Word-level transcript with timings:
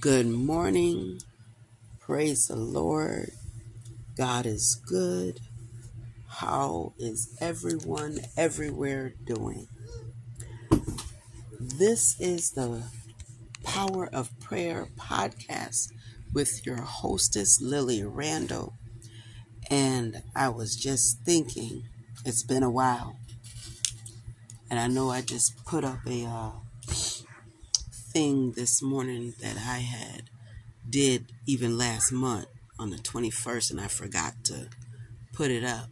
Good 0.00 0.28
morning. 0.28 1.18
Praise 1.98 2.46
the 2.46 2.54
Lord. 2.54 3.32
God 4.16 4.46
is 4.46 4.76
good. 4.76 5.40
How 6.28 6.92
is 7.00 7.36
everyone 7.40 8.20
everywhere 8.36 9.14
doing? 9.24 9.66
This 11.58 12.14
is 12.20 12.52
the 12.52 12.84
Power 13.64 14.08
of 14.12 14.30
Prayer 14.38 14.86
podcast 14.96 15.88
with 16.32 16.64
your 16.64 16.80
hostess, 16.80 17.60
Lillie 17.60 18.04
Randle. 18.04 18.74
And 19.68 20.22
I 20.36 20.50
was 20.50 20.76
just 20.76 21.24
thinking, 21.24 21.88
it's 22.24 22.44
been 22.44 22.62
a 22.62 22.70
while. 22.70 23.16
And 24.70 24.78
I 24.78 24.86
know 24.86 25.10
I 25.10 25.22
just 25.22 25.64
put 25.64 25.82
up 25.82 26.06
a 26.06 26.24
uh, 26.24 26.50
thing 28.12 28.52
this 28.52 28.82
morning 28.82 29.34
that 29.40 29.56
I 29.56 29.78
had 29.80 30.30
did 30.88 31.26
even 31.46 31.76
last 31.76 32.10
month 32.10 32.46
on 32.78 32.90
the 32.90 32.96
21st, 32.96 33.70
and 33.70 33.80
I 33.80 33.88
forgot 33.88 34.32
to 34.44 34.68
put 35.32 35.50
it 35.50 35.62
up. 35.62 35.88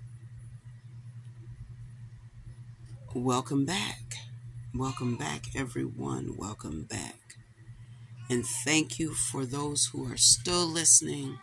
Welcome 3.15 3.65
back. 3.67 4.15
Welcome 4.75 5.17
back, 5.17 5.45
everyone. 5.55 6.37
Welcome 6.37 6.85
back. 6.85 7.21
And 8.31 8.45
thank 8.65 8.99
you 8.99 9.13
for 9.13 9.45
those 9.45 9.91
who 9.93 10.11
are 10.11 10.17
still 10.17 10.67
listening, 10.67 11.39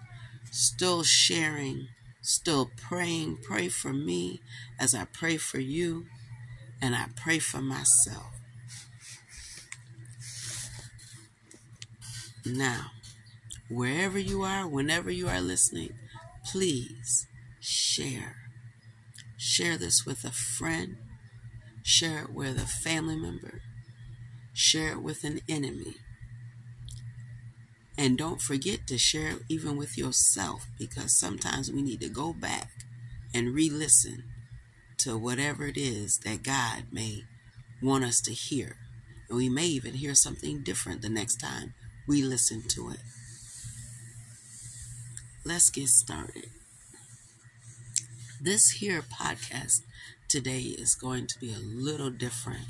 still 0.52 1.04
sharing, 1.04 1.88
still 2.22 2.70
praying. 2.78 3.38
Pray 3.44 3.70
for 3.70 3.94
me 3.94 4.42
as 4.80 4.96
I 4.96 5.06
pray 5.06 5.38
for 5.38 5.60
you, 5.60 6.06
and 6.82 6.96
I 6.96 7.06
pray 7.16 7.40
for 7.40 7.62
myself. 7.62 8.43
Now, 12.46 12.88
wherever 13.70 14.20
you 14.20 14.44
are, 14.44 14.68
whenever 14.68 15.10
you 15.10 15.30
are 15.30 15.40
listening, 15.40 15.92
please 16.46 17.26
share. 17.62 18.36
Share 19.38 19.78
this 19.78 20.06
with 20.06 20.26
a 20.26 20.32
friend, 20.32 20.98
share 21.84 22.24
it 22.24 22.34
with 22.34 22.58
a 22.58 22.68
family 22.68 23.16
member, 23.16 23.62
share 24.54 24.92
it 24.92 25.02
with 25.02 25.24
an 25.24 25.40
enemy. 25.48 25.96
And 27.98 28.18
don't 28.18 28.42
forget 28.42 28.88
to 28.88 28.98
share 28.98 29.32
it 29.32 29.44
even 29.48 29.78
with 29.78 29.98
yourself 29.98 30.68
because 30.78 31.18
sometimes 31.18 31.72
we 31.72 31.82
need 31.82 32.02
to 32.02 32.10
go 32.10 32.34
back 32.34 32.72
and 33.34 33.54
re 33.54 33.70
listen 33.70 34.24
to 35.00 35.18
whatever 35.18 35.66
it 35.68 35.78
is 35.78 36.20
that 36.26 36.44
God 36.44 36.86
may 36.92 37.24
want 37.82 38.04
us 38.04 38.20
to 38.22 38.34
hear. 38.34 38.78
And 39.30 39.38
we 39.38 39.48
may 39.48 39.66
even 39.66 39.94
hear 39.94 40.16
something 40.16 40.64
different 40.64 41.02
the 41.02 41.10
next 41.10 41.38
time 41.38 41.74
we 42.08 42.22
listen 42.22 42.64
to 42.70 42.90
it. 42.90 43.00
Let's 45.46 45.70
get 45.70 45.88
started. 45.88 46.50
This 48.42 48.72
here 48.72 49.02
podcast 49.02 49.82
today 50.28 50.62
is 50.62 50.96
going 50.96 51.28
to 51.28 51.40
be 51.40 51.54
a 51.54 51.60
little 51.60 52.10
different 52.10 52.68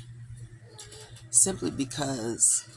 simply 1.30 1.70
because 1.70 2.68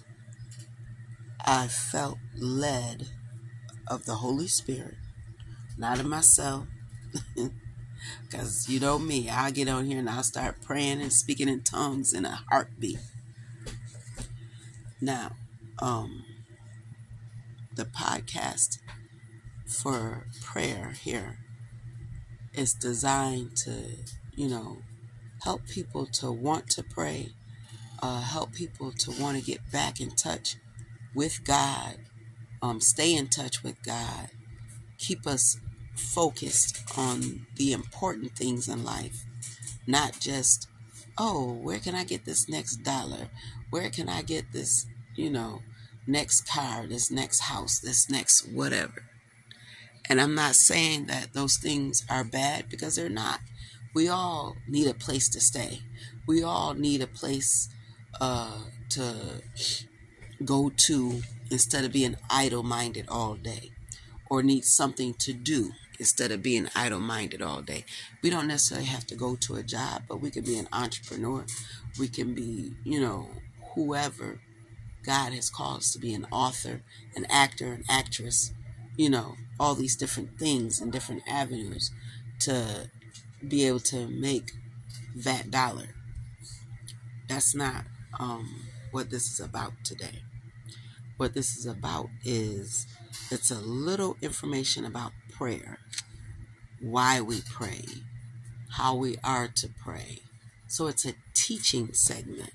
I 1.46 1.68
felt 1.68 2.18
led 2.36 3.08
of 3.88 4.06
the 4.06 4.16
Holy 4.16 4.48
Spirit, 4.48 4.96
not 5.78 6.00
of 6.00 6.06
myself. 6.06 6.66
Because 8.22 8.70
you 8.70 8.80
know 8.80 9.00
me, 9.00 9.30
I'll 9.30 9.52
get 9.52 9.68
on 9.68 9.86
here 9.86 10.00
and 10.00 10.10
I'll 10.10 10.24
start 10.24 10.62
praying 10.62 11.02
and 11.02 11.12
speaking 11.12 11.50
in 11.50 11.64
tongues 11.64 12.14
in 12.14 12.26
a 12.26 12.44
heartbeat. 12.50 13.00
Now, 15.02 15.32
um, 15.80 16.24
the 17.78 17.86
podcast 17.86 18.80
for 19.68 20.26
prayer 20.44 20.94
here 21.00 21.38
is 22.56 22.74
designed 22.74 23.56
to, 23.56 23.72
you 24.36 24.48
know, 24.48 24.80
help 25.44 25.68
people 25.68 26.08
to 26.08 26.32
want 26.32 26.68
to 26.72 26.82
pray, 26.82 27.30
uh, 28.02 28.22
help 28.22 28.52
people 28.52 28.92
to 28.92 29.12
want 29.22 29.38
to 29.38 29.44
get 29.44 29.72
back 29.72 30.02
in 30.02 30.10
touch 30.10 30.56
with 31.14 31.44
God, 31.44 31.98
um, 32.64 32.82
stay 32.82 33.14
in 33.14 33.28
touch 33.28 33.62
with 33.62 33.84
God, 33.84 34.30
keep 34.98 35.28
us 35.28 35.60
focused 35.96 36.84
on 36.98 37.46
the 37.58 37.74
important 37.74 38.36
things 38.36 38.68
in 38.68 38.84
life, 38.84 39.24
not 39.86 40.20
just, 40.20 40.68
oh, 41.16 41.54
where 41.54 41.78
can 41.78 41.94
I 41.94 42.06
get 42.06 42.26
this 42.26 42.50
next 42.50 42.78
dollar? 42.78 43.30
Where 43.70 43.92
can 43.92 44.10
I 44.10 44.24
get 44.24 44.52
this, 44.52 44.88
you 45.16 45.30
know, 45.30 45.62
next 46.08 46.48
car, 46.48 46.88
this 46.88 47.12
next 47.12 47.42
house, 47.42 47.80
this 47.80 48.10
next 48.10 48.48
whatever. 48.48 49.04
And 50.10 50.22
I'm 50.22 50.36
not 50.36 50.56
saying 50.56 51.06
that 51.08 51.34
those 51.34 51.58
things 51.58 52.06
are 52.10 52.24
bad 52.24 52.70
because 52.70 52.96
they're 52.96 53.10
not. 53.10 53.42
We 53.94 54.08
all 54.08 54.56
need 54.68 54.88
a 54.88 54.94
place 54.94 55.28
to 55.30 55.42
stay. 55.42 55.82
We 56.26 56.44
all 56.44 56.74
need 56.74 57.02
a 57.02 57.08
place 57.08 57.70
uh, 58.22 58.60
to 58.90 59.42
go 60.46 60.70
to 60.70 61.22
instead 61.50 61.84
of 61.84 61.92
being 61.92 62.16
idle 62.30 62.64
minded 62.64 63.06
all 63.10 63.36
day, 63.36 63.72
or 64.30 64.44
need 64.44 64.66
something 64.66 65.14
to 65.16 65.34
do 65.34 65.72
instead 66.00 66.32
of 66.32 66.44
being 66.44 66.68
idle 66.76 67.00
minded 67.00 67.42
all 67.42 67.62
day. 67.62 67.84
We 68.22 68.30
don't 68.30 68.48
necessarily 68.48 68.88
have 68.88 69.08
to 69.08 69.16
go 69.16 69.36
to 69.36 69.56
a 69.56 69.64
job, 69.64 70.04
but 70.08 70.22
we 70.22 70.30
can 70.30 70.44
be 70.44 70.58
an 70.58 70.68
entrepreneur. 70.72 71.46
We 72.00 72.08
can 72.08 72.34
be, 72.34 72.74
you 72.84 73.02
know, 73.02 73.30
whoever 73.74 74.40
God 75.08 75.32
has 75.32 75.50
called 75.50 75.78
us 75.78 75.94
to 75.94 76.00
be 76.00 76.14
an 76.14 76.28
author, 76.32 76.82
an 77.16 77.26
actor, 77.30 77.72
an 77.72 77.86
actress, 77.90 78.52
you 78.98 79.10
know, 79.10 79.36
all 79.58 79.74
these 79.74 79.96
different 79.96 80.38
things 80.38 80.82
and 80.82 80.92
different 80.92 81.24
avenues 81.26 81.92
to 82.42 82.92
be 83.48 83.66
able 83.66 83.80
to 83.80 84.08
make 84.10 84.52
that 85.16 85.50
dollar. 85.50 85.96
That's 87.30 87.56
not 87.56 87.86
um, 88.20 88.66
what 88.92 89.10
this 89.10 89.32
is 89.32 89.40
about 89.40 89.72
today. 89.86 90.24
What 91.16 91.34
this 91.34 91.56
is 91.56 91.66
about 91.66 92.10
is 92.26 92.86
it's 93.32 93.50
a 93.50 93.62
little 93.62 94.18
information 94.22 94.84
about 94.84 95.14
prayer, 95.32 95.80
why 96.82 97.22
we 97.22 97.42
pray, 97.50 97.86
how 98.72 98.94
we 98.94 99.16
are 99.24 99.48
to 99.48 99.70
pray. 99.70 100.20
So 100.68 100.88
it's 100.88 101.06
a 101.06 101.14
teaching 101.34 101.94
segment. 101.94 102.52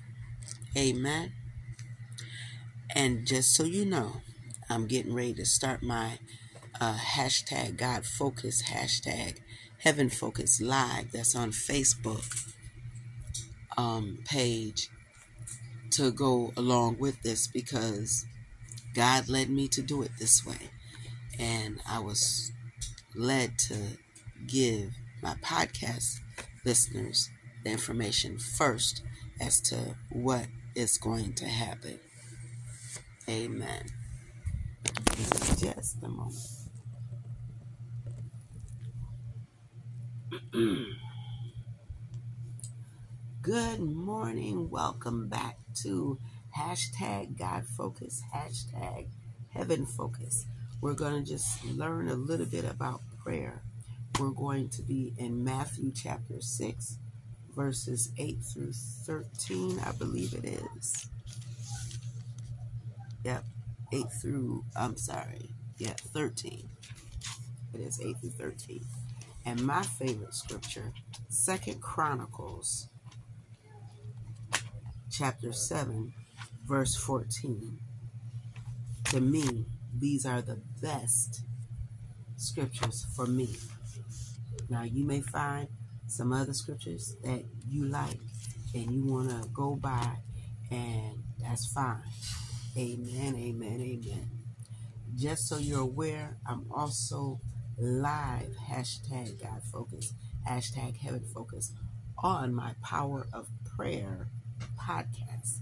Amen. 0.77 1.33
And 2.95 3.25
just 3.25 3.55
so 3.55 3.63
you 3.63 3.85
know, 3.85 4.21
I'm 4.69 4.87
getting 4.87 5.13
ready 5.13 5.33
to 5.35 5.45
start 5.45 5.81
my 5.81 6.19
uh, 6.79 6.95
hashtag 6.95 7.77
God 7.77 8.05
Focus, 8.05 8.63
hashtag 8.63 9.39
Heaven 9.79 10.09
Focus 10.09 10.61
Live 10.61 11.11
that's 11.11 11.35
on 11.35 11.51
Facebook 11.51 12.53
um, 13.77 14.19
page 14.25 14.89
to 15.91 16.11
go 16.11 16.53
along 16.55 16.99
with 16.99 17.21
this 17.23 17.47
because 17.47 18.25
God 18.93 19.27
led 19.27 19.49
me 19.49 19.67
to 19.69 19.81
do 19.81 20.03
it 20.03 20.11
this 20.19 20.45
way. 20.45 20.69
And 21.39 21.79
I 21.89 21.99
was 21.99 22.51
led 23.15 23.57
to 23.59 23.75
give 24.47 24.91
my 25.21 25.33
podcast 25.35 26.19
listeners 26.63 27.29
the 27.63 27.71
information 27.71 28.37
first 28.37 29.01
as 29.41 29.59
to 29.61 29.95
what 30.11 30.45
is 30.75 30.97
going 30.97 31.33
to 31.35 31.45
happen. 31.45 31.99
Amen. 33.29 33.85
Just 35.57 36.03
a 36.03 36.09
moment. 36.09 36.35
Good 43.41 43.79
morning. 43.79 44.69
Welcome 44.69 45.29
back 45.29 45.57
to 45.83 46.19
hashtag 46.57 47.37
God 47.37 47.65
Focus, 47.65 48.21
hashtag 48.35 49.07
Heaven 49.53 49.85
Focus. 49.85 50.45
We're 50.81 50.93
going 50.93 51.23
to 51.23 51.29
just 51.29 51.63
learn 51.63 52.09
a 52.09 52.15
little 52.15 52.45
bit 52.45 52.65
about 52.65 52.99
prayer. 53.23 53.63
We're 54.19 54.31
going 54.31 54.67
to 54.69 54.81
be 54.81 55.13
in 55.17 55.45
Matthew 55.45 55.93
chapter 55.95 56.41
6, 56.41 56.97
verses 57.55 58.11
8 58.17 58.39
through 58.43 58.73
13, 58.73 59.79
I 59.79 59.93
believe 59.93 60.33
it 60.33 60.59
is. 60.75 61.07
Yep, 63.23 63.43
8 63.93 64.05
through, 64.21 64.65
I'm 64.75 64.97
sorry, 64.97 65.49
yeah, 65.77 65.93
13. 66.13 66.69
It 67.73 67.79
is 67.79 67.99
8 68.01 68.17
through 68.19 68.29
13. 68.31 68.85
And 69.45 69.65
my 69.65 69.81
favorite 69.81 70.33
scripture, 70.33 70.93
Second 71.29 71.81
Chronicles, 71.81 72.89
chapter 75.11 75.53
7, 75.53 76.13
verse 76.65 76.95
14. 76.95 77.79
To 79.05 79.21
me, 79.21 79.65
these 79.97 80.25
are 80.25 80.41
the 80.41 80.59
best 80.81 81.41
scriptures 82.35 83.05
for 83.15 83.25
me. 83.25 83.49
Now, 84.69 84.83
you 84.83 85.05
may 85.05 85.21
find 85.21 85.67
some 86.07 86.33
other 86.33 86.53
scriptures 86.53 87.15
that 87.23 87.43
you 87.69 87.85
like 87.85 88.19
and 88.73 88.91
you 88.91 89.05
want 89.05 89.29
to 89.29 89.47
go 89.49 89.75
by, 89.75 90.17
and 90.71 91.23
that's 91.39 91.71
fine. 91.71 92.01
Amen, 92.75 93.35
amen, 93.35 93.81
amen. 93.81 94.29
Just 95.15 95.47
so 95.47 95.59
you're 95.59 95.81
aware, 95.81 96.37
I'm 96.43 96.65
also 96.71 97.39
live 97.77 98.49
hashtag 98.67 99.39
God 99.43 99.61
Focus, 99.71 100.11
hashtag 100.49 100.97
Heaven 100.97 101.23
Focus 101.35 101.71
on 102.23 102.51
my 102.51 102.73
Power 102.81 103.27
of 103.31 103.47
Prayer 103.77 104.29
podcast 104.75 105.59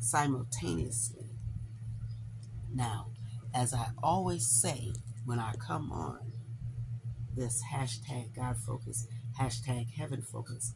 simultaneously. 0.00 1.26
Now, 2.74 3.08
as 3.52 3.74
I 3.74 3.88
always 4.02 4.46
say 4.46 4.94
when 5.26 5.38
I 5.38 5.52
come 5.58 5.92
on 5.92 6.32
this 7.36 7.62
hashtag 7.74 8.34
God 8.34 8.56
Focus, 8.56 9.06
hashtag 9.38 9.92
Heaven 9.92 10.22
Focus, 10.22 10.72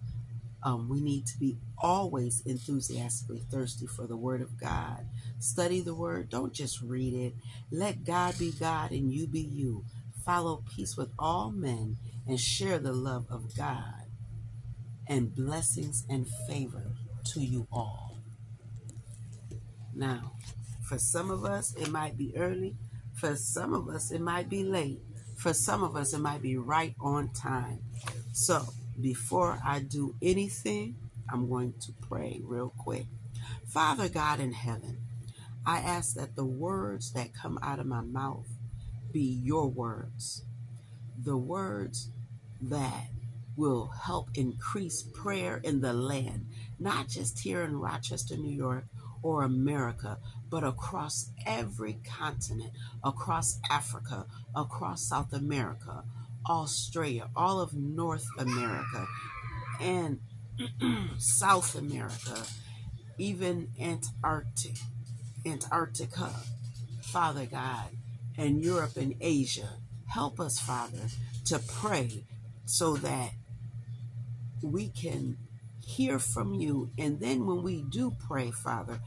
um, 0.62 0.88
we 0.88 1.00
need 1.00 1.26
to 1.26 1.38
be 1.38 1.56
always 1.78 2.42
enthusiastically 2.44 3.42
thirsty 3.50 3.86
for 3.86 4.06
the 4.06 4.16
Word 4.16 4.42
of 4.42 4.60
God. 4.60 5.06
Study 5.40 5.80
the 5.80 5.94
Word. 5.94 6.30
Don't 6.30 6.52
just 6.52 6.80
read 6.82 7.14
it. 7.14 7.34
Let 7.70 8.04
God 8.04 8.38
be 8.38 8.52
God 8.52 8.90
and 8.90 9.12
you 9.12 9.26
be 9.26 9.40
you. 9.40 9.84
Follow 10.24 10.62
peace 10.74 10.96
with 10.96 11.10
all 11.18 11.50
men 11.50 11.96
and 12.26 12.38
share 12.38 12.78
the 12.78 12.92
love 12.92 13.26
of 13.30 13.56
God 13.56 14.04
and 15.08 15.34
blessings 15.34 16.04
and 16.08 16.26
favor 16.46 16.92
to 17.24 17.40
you 17.40 17.66
all. 17.72 18.18
Now, 19.94 20.32
for 20.86 20.98
some 20.98 21.30
of 21.30 21.44
us, 21.44 21.74
it 21.74 21.90
might 21.90 22.16
be 22.16 22.32
early. 22.36 22.76
For 23.14 23.36
some 23.36 23.74
of 23.74 23.88
us, 23.88 24.10
it 24.10 24.20
might 24.20 24.48
be 24.48 24.64
late. 24.64 25.00
For 25.36 25.52
some 25.52 25.82
of 25.82 25.96
us, 25.96 26.12
it 26.12 26.18
might 26.20 26.42
be 26.42 26.56
right 26.56 26.94
on 27.00 27.30
time. 27.30 27.80
So, 28.32 28.62
before 29.00 29.58
I 29.64 29.80
do 29.80 30.14
anything, 30.20 30.96
I'm 31.30 31.48
going 31.48 31.74
to 31.80 31.92
pray 32.08 32.40
real 32.44 32.72
quick. 32.78 33.06
Father 33.66 34.08
God 34.08 34.40
in 34.40 34.52
heaven, 34.52 34.98
I 35.68 35.80
ask 35.80 36.14
that 36.14 36.34
the 36.34 36.46
words 36.46 37.12
that 37.12 37.34
come 37.34 37.58
out 37.62 37.78
of 37.78 37.84
my 37.84 38.00
mouth 38.00 38.48
be 39.12 39.20
your 39.20 39.68
words, 39.68 40.42
the 41.22 41.36
words 41.36 42.08
that 42.62 43.08
will 43.54 43.88
help 43.88 44.30
increase 44.34 45.02
prayer 45.02 45.60
in 45.62 45.82
the 45.82 45.92
land, 45.92 46.46
not 46.78 47.08
just 47.08 47.40
here 47.40 47.64
in 47.64 47.78
Rochester, 47.78 48.38
New 48.38 48.56
York 48.56 48.86
or 49.22 49.42
America, 49.42 50.16
but 50.48 50.64
across 50.64 51.32
every 51.44 51.98
continent, 52.02 52.72
across 53.04 53.60
Africa, 53.70 54.24
across 54.56 55.06
South 55.06 55.34
America, 55.34 56.02
Australia, 56.48 57.28
all 57.36 57.60
of 57.60 57.74
North 57.74 58.26
America, 58.38 59.06
and 59.82 60.20
South 61.18 61.74
America, 61.74 62.42
even 63.18 63.68
Antarctic, 63.78 64.78
Antarctica, 65.50 66.30
Father 67.02 67.46
God, 67.46 67.90
and 68.36 68.62
Europe 68.62 68.96
and 68.96 69.14
Asia. 69.20 69.70
Help 70.06 70.40
us, 70.40 70.58
Father, 70.58 71.08
to 71.46 71.58
pray 71.58 72.24
so 72.64 72.96
that 72.96 73.30
we 74.62 74.88
can 74.88 75.36
hear 75.84 76.18
from 76.18 76.54
you. 76.54 76.90
And 76.98 77.20
then 77.20 77.46
when 77.46 77.62
we 77.62 77.82
do 77.82 78.14
pray, 78.26 78.50
Father, 78.50 79.00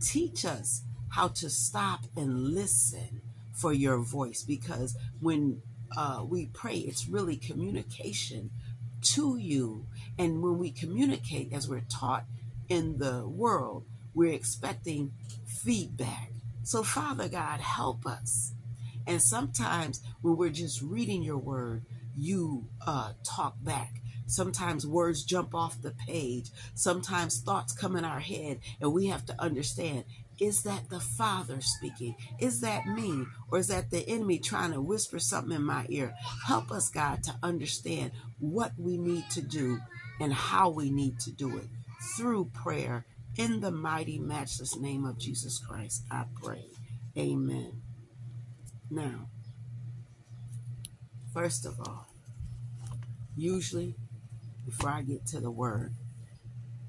teach 0.00 0.44
us 0.44 0.82
how 1.10 1.28
to 1.28 1.50
stop 1.50 2.04
and 2.16 2.54
listen 2.54 3.22
for 3.52 3.72
your 3.72 3.98
voice 3.98 4.42
because 4.42 4.96
when 5.20 5.62
uh, 5.96 6.24
we 6.28 6.46
pray, 6.46 6.76
it's 6.76 7.08
really 7.08 7.36
communication 7.36 8.50
to 9.02 9.36
you. 9.36 9.86
And 10.18 10.42
when 10.42 10.58
we 10.58 10.70
communicate, 10.70 11.52
as 11.52 11.68
we're 11.68 11.84
taught 11.88 12.24
in 12.68 12.98
the 12.98 13.26
world, 13.26 13.84
we're 14.14 14.32
expecting 14.32 15.12
feedback. 15.62 16.32
So, 16.62 16.82
Father 16.82 17.28
God, 17.28 17.60
help 17.60 18.06
us. 18.06 18.52
And 19.06 19.22
sometimes 19.22 20.02
when 20.20 20.36
we're 20.36 20.50
just 20.50 20.82
reading 20.82 21.22
your 21.22 21.38
word, 21.38 21.84
you 22.16 22.68
uh, 22.86 23.12
talk 23.24 23.54
back. 23.62 24.02
Sometimes 24.26 24.86
words 24.86 25.24
jump 25.24 25.54
off 25.54 25.80
the 25.80 25.92
page. 25.92 26.50
Sometimes 26.74 27.40
thoughts 27.40 27.72
come 27.72 27.96
in 27.96 28.04
our 28.04 28.20
head, 28.20 28.60
and 28.80 28.92
we 28.92 29.06
have 29.06 29.24
to 29.26 29.40
understand 29.40 30.04
is 30.40 30.62
that 30.62 30.88
the 30.88 31.00
Father 31.00 31.60
speaking? 31.60 32.14
Is 32.38 32.60
that 32.60 32.86
me? 32.86 33.24
Or 33.50 33.58
is 33.58 33.68
that 33.68 33.90
the 33.90 34.08
enemy 34.08 34.38
trying 34.38 34.72
to 34.72 34.80
whisper 34.80 35.18
something 35.18 35.56
in 35.56 35.64
my 35.64 35.86
ear? 35.88 36.14
Help 36.46 36.70
us, 36.70 36.88
God, 36.90 37.24
to 37.24 37.34
understand 37.42 38.12
what 38.38 38.72
we 38.78 38.98
need 38.98 39.28
to 39.30 39.42
do 39.42 39.80
and 40.20 40.32
how 40.32 40.70
we 40.70 40.90
need 40.90 41.18
to 41.20 41.32
do 41.32 41.56
it 41.56 41.66
through 42.16 42.50
prayer. 42.54 43.04
In 43.38 43.60
the 43.60 43.70
mighty, 43.70 44.18
matchless 44.18 44.76
name 44.76 45.04
of 45.04 45.16
Jesus 45.16 45.60
Christ, 45.60 46.02
I 46.10 46.24
pray. 46.42 46.64
Amen. 47.16 47.82
Now, 48.90 49.28
first 51.32 51.64
of 51.64 51.78
all, 51.78 52.08
usually, 53.36 53.94
before 54.66 54.90
I 54.90 55.02
get 55.02 55.24
to 55.26 55.38
the 55.38 55.52
word, 55.52 55.94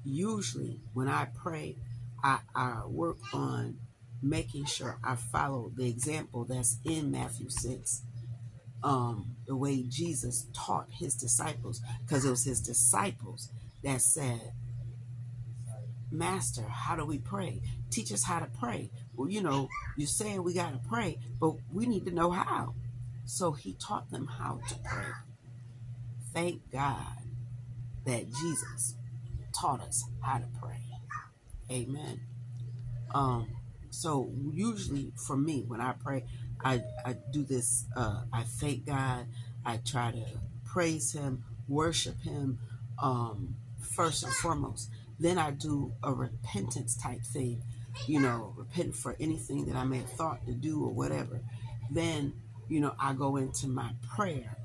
usually 0.04 0.80
when 0.92 1.06
I 1.06 1.28
pray, 1.40 1.76
I, 2.24 2.40
I 2.52 2.82
work 2.84 3.18
on 3.32 3.76
making 4.20 4.64
sure 4.64 4.98
I 5.04 5.14
follow 5.14 5.70
the 5.76 5.86
example 5.88 6.42
that's 6.42 6.78
in 6.84 7.12
Matthew 7.12 7.48
6, 7.48 8.02
um, 8.82 9.36
the 9.46 9.54
way 9.54 9.84
Jesus 9.88 10.48
taught 10.52 10.88
his 10.98 11.14
disciples, 11.14 11.80
because 12.04 12.24
it 12.24 12.30
was 12.30 12.42
his 12.42 12.60
disciples 12.60 13.50
that 13.84 14.02
said, 14.02 14.52
Master, 16.10 16.62
how 16.62 16.96
do 16.96 17.04
we 17.04 17.18
pray? 17.18 17.62
Teach 17.90 18.12
us 18.12 18.24
how 18.24 18.40
to 18.40 18.46
pray. 18.58 18.90
Well, 19.14 19.28
you 19.28 19.42
know, 19.42 19.68
you're 19.96 20.08
saying 20.08 20.42
we 20.42 20.54
got 20.54 20.72
to 20.72 20.88
pray, 20.88 21.18
but 21.38 21.54
we 21.72 21.86
need 21.86 22.04
to 22.06 22.10
know 22.10 22.30
how. 22.30 22.74
So 23.24 23.52
he 23.52 23.74
taught 23.74 24.10
them 24.10 24.26
how 24.26 24.60
to 24.68 24.74
pray. 24.84 25.12
Thank 26.32 26.70
God 26.72 27.06
that 28.04 28.30
Jesus 28.32 28.94
taught 29.52 29.80
us 29.80 30.04
how 30.20 30.38
to 30.38 30.46
pray. 30.60 30.82
Amen. 31.70 32.20
Um, 33.14 33.48
so 33.90 34.30
usually 34.52 35.12
for 35.16 35.36
me, 35.36 35.64
when 35.66 35.80
I 35.80 35.92
pray, 35.92 36.24
I, 36.64 36.82
I 37.04 37.16
do 37.32 37.44
this, 37.44 37.84
uh, 37.96 38.22
I 38.32 38.42
thank 38.42 38.86
God, 38.86 39.26
I 39.64 39.78
try 39.78 40.12
to 40.12 40.24
praise 40.64 41.12
him, 41.12 41.44
worship 41.68 42.20
him, 42.20 42.58
um, 43.00 43.54
first 43.80 44.24
and 44.24 44.32
foremost. 44.32 44.90
Then 45.20 45.38
I 45.38 45.52
do 45.52 45.92
a 46.02 46.12
repentance 46.12 46.96
type 46.96 47.22
thing, 47.22 47.62
you 48.06 48.20
know, 48.20 48.54
repent 48.56 48.96
for 48.96 49.16
anything 49.20 49.66
that 49.66 49.76
I 49.76 49.84
may 49.84 49.98
have 49.98 50.10
thought 50.10 50.44
to 50.46 50.52
do 50.52 50.82
or 50.82 50.90
whatever. 50.90 51.40
Then, 51.90 52.32
you 52.68 52.80
know, 52.80 52.94
I 52.98 53.12
go 53.12 53.36
into 53.36 53.68
my 53.68 53.92
prayer 54.08 54.56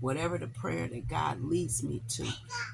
whatever 0.00 0.38
the 0.38 0.46
prayer 0.46 0.86
that 0.88 1.08
God 1.08 1.42
leads 1.42 1.82
me 1.82 2.02
to. 2.08 2.26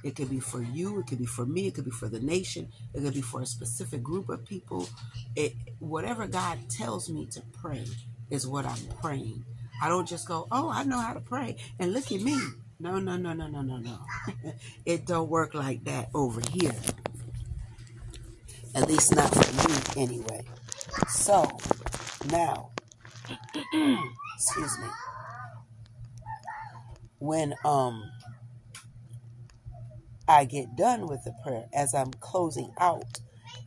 It 0.03 0.15
could 0.17 0.31
be 0.31 0.41
for 0.41 0.63
you, 0.63 1.01
it 1.01 1.07
could 1.07 1.19
be 1.19 1.27
for 1.27 1.47
me, 1.47 1.67
it 1.67 1.75
could 1.75 1.85
be 1.85 1.91
for 1.91 2.09
the 2.09 2.21
nation, 2.21 2.69
it 2.93 3.01
could 3.01 3.15
be 3.15 3.23
for 3.23 3.41
a 3.41 3.47
specific 3.47 4.03
group 4.03 4.29
of 4.29 4.45
people. 4.45 4.89
It, 5.35 5.55
whatever 5.79 6.27
God 6.27 6.59
tells 6.69 7.09
me 7.09 7.27
to 7.27 7.41
pray 7.61 7.85
is 8.31 8.47
what 8.47 8.67
I'm 8.67 8.87
praying. 9.01 9.45
I 9.83 9.89
don't 9.89 10.09
just 10.09 10.29
go, 10.29 10.47
oh, 10.53 10.71
I 10.71 10.85
know 10.85 10.99
how 10.99 11.15
to 11.15 11.21
pray, 11.21 11.57
and 11.79 11.93
look 11.93 12.13
at 12.13 12.21
me. 12.21 12.39
No, 12.81 12.99
no, 12.99 13.17
no, 13.17 13.33
no, 13.33 13.47
no, 13.47 13.63
no, 13.63 13.77
no. 13.79 13.99
it 14.87 15.07
don't 15.07 15.29
work 15.29 15.55
like 15.55 15.85
that 15.85 16.11
over 16.15 16.41
here. 16.53 16.75
At 18.75 18.89
least 18.89 19.15
not 19.15 19.33
for 19.33 19.69
me, 19.69 20.03
anyway. 20.03 20.45
So, 21.09 21.59
now, 22.31 22.71
excuse 24.37 24.79
me 24.79 24.89
when 27.25 27.55
um 27.65 28.11
I 30.29 30.45
get 30.45 30.77
done 30.77 31.07
with 31.07 31.25
the 31.25 31.35
prayer 31.43 31.67
as 31.73 31.95
I'm 31.95 32.11
closing 32.21 32.71
out 32.79 33.21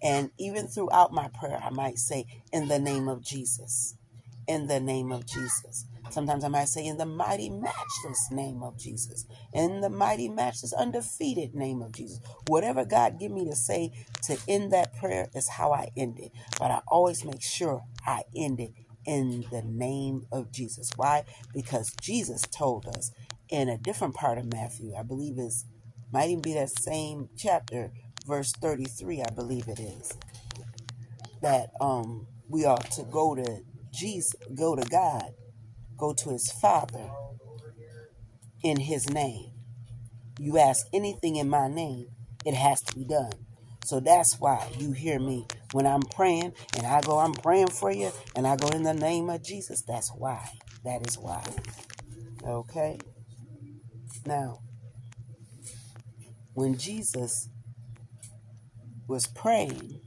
and 0.03 0.29
even 0.37 0.67
throughout 0.67 1.11
my 1.11 1.27
prayer 1.29 1.59
I 1.63 1.71
might 1.71 1.97
say 1.97 2.25
in 2.53 2.67
the 2.67 2.77
name 2.79 3.07
of 3.07 3.23
Jesus 3.23 3.95
in 4.47 4.67
the 4.67 4.79
name 4.79 5.11
of 5.11 5.25
Jesus 5.25 5.85
sometimes 6.09 6.43
I 6.43 6.47
might 6.49 6.69
say 6.69 6.85
in 6.85 6.97
the 6.97 7.05
mighty 7.05 7.49
matchless 7.49 8.29
name 8.31 8.63
of 8.63 8.77
Jesus 8.77 9.25
in 9.53 9.81
the 9.81 9.89
mighty 9.89 10.29
matchless 10.29 10.73
undefeated 10.73 11.55
name 11.55 11.81
of 11.81 11.93
Jesus 11.93 12.19
whatever 12.47 12.85
God 12.85 13.19
give 13.19 13.31
me 13.31 13.45
to 13.45 13.55
say 13.55 13.91
to 14.23 14.37
end 14.47 14.71
that 14.73 14.97
prayer 14.97 15.29
is 15.35 15.49
how 15.49 15.73
I 15.73 15.89
end 15.97 16.19
it 16.19 16.31
but 16.59 16.71
I 16.71 16.81
always 16.87 17.23
make 17.23 17.41
sure 17.41 17.83
I 18.05 18.23
end 18.35 18.59
it 18.59 18.71
in 19.05 19.45
the 19.51 19.61
name 19.63 20.25
of 20.31 20.51
Jesus 20.51 20.89
why 20.95 21.23
because 21.53 21.93
Jesus 22.01 22.41
told 22.41 22.85
us 22.87 23.11
in 23.49 23.69
a 23.69 23.77
different 23.77 24.13
part 24.13 24.37
of 24.37 24.51
Matthew. 24.51 24.93
I 24.97 25.03
believe 25.03 25.39
is 25.39 25.65
might 26.11 26.29
even 26.29 26.41
be 26.41 26.53
that 26.53 26.69
same 26.69 27.29
chapter, 27.37 27.91
verse 28.25 28.51
33, 28.53 29.21
I 29.21 29.29
believe 29.31 29.67
it 29.67 29.79
is. 29.79 30.13
That 31.41 31.69
um 31.81 32.27
we 32.49 32.65
ought 32.65 32.89
to 32.91 33.03
go 33.03 33.35
to 33.35 33.61
Jesus, 33.91 34.35
go 34.55 34.75
to 34.75 34.87
God, 34.89 35.31
go 35.97 36.13
to 36.13 36.29
his 36.29 36.51
Father 36.51 37.09
in 38.63 38.79
his 38.79 39.09
name. 39.09 39.51
You 40.39 40.57
ask 40.57 40.85
anything 40.93 41.35
in 41.35 41.49
my 41.49 41.67
name, 41.67 42.07
it 42.45 42.53
has 42.53 42.81
to 42.83 42.95
be 42.95 43.03
done. 43.03 43.31
So 43.85 43.99
that's 43.99 44.35
why 44.39 44.67
you 44.77 44.91
hear 44.91 45.19
me 45.19 45.47
when 45.71 45.87
I'm 45.87 46.01
praying 46.01 46.53
and 46.75 46.85
I 46.85 47.01
go, 47.01 47.19
I'm 47.19 47.33
praying 47.33 47.67
for 47.67 47.91
you, 47.91 48.11
and 48.35 48.45
I 48.45 48.57
go 48.57 48.67
in 48.69 48.83
the 48.83 48.93
name 48.93 49.29
of 49.29 49.43
Jesus. 49.43 49.81
That's 49.81 50.09
why. 50.09 50.49
That 50.83 51.07
is 51.07 51.17
why. 51.17 51.43
Okay? 52.45 52.99
Now, 54.25 54.59
when 56.53 56.77
Jesus 56.77 57.49
was 59.07 59.27
praying 59.27 60.01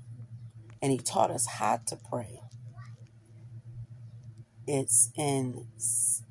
and 0.83 0.93
he 0.93 0.99
taught 0.99 1.31
us 1.31 1.47
how 1.47 1.81
to 1.87 1.97
pray, 2.11 2.40
it's 4.67 5.11
in 5.17 5.67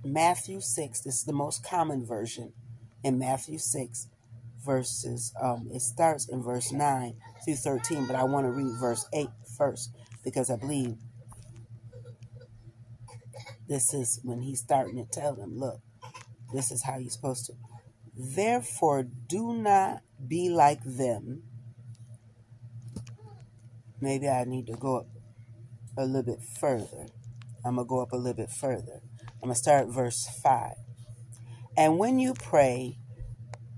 Matthew 0.03 0.62
6. 0.62 1.01
This 1.01 1.15
is 1.19 1.24
the 1.24 1.33
most 1.33 1.63
common 1.63 2.05
version 2.05 2.53
in 3.03 3.17
Matthew 3.17 3.57
6, 3.57 4.07
verses, 4.65 5.33
um, 5.41 5.69
it 5.74 5.81
starts 5.81 6.27
in 6.27 6.43
verse 6.43 6.71
9 6.71 7.15
through 7.45 7.55
13, 7.55 8.07
but 8.07 8.15
I 8.15 8.24
want 8.24 8.45
to 8.45 8.51
read 8.51 8.74
verse 8.79 9.05
8 9.13 9.27
first 9.57 9.95
because 10.24 10.50
I 10.50 10.57
believe 10.57 10.95
this 13.67 13.93
is 13.93 14.19
when 14.24 14.41
he's 14.41 14.59
starting 14.59 14.95
to 14.98 15.05
tell 15.09 15.33
them, 15.33 15.57
look, 15.57 15.79
this 16.53 16.71
is 16.71 16.83
how 16.83 16.98
you're 16.98 17.09
supposed 17.09 17.45
to. 17.45 17.53
Therefore, 18.15 19.03
do 19.03 19.53
not 19.53 20.01
be 20.27 20.50
like 20.50 20.83
them. 20.83 21.43
Maybe 24.01 24.27
I 24.27 24.43
need 24.43 24.67
to 24.67 24.74
go 24.74 24.98
up 24.98 25.07
a 25.98 26.05
little 26.05 26.24
bit 26.24 26.41
further. 26.41 27.07
I'm 27.65 27.75
going 27.75 27.85
to 27.85 27.89
go 27.89 28.01
up 28.01 28.11
a 28.11 28.17
little 28.17 28.33
bit 28.33 28.49
further. 28.49 29.01
I'm 29.21 29.49
going 29.49 29.53
to 29.53 29.59
start 29.59 29.87
verse 29.87 30.27
5. 30.41 30.73
And 31.77 31.97
when 31.97 32.19
you 32.19 32.33
pray, 32.33 32.97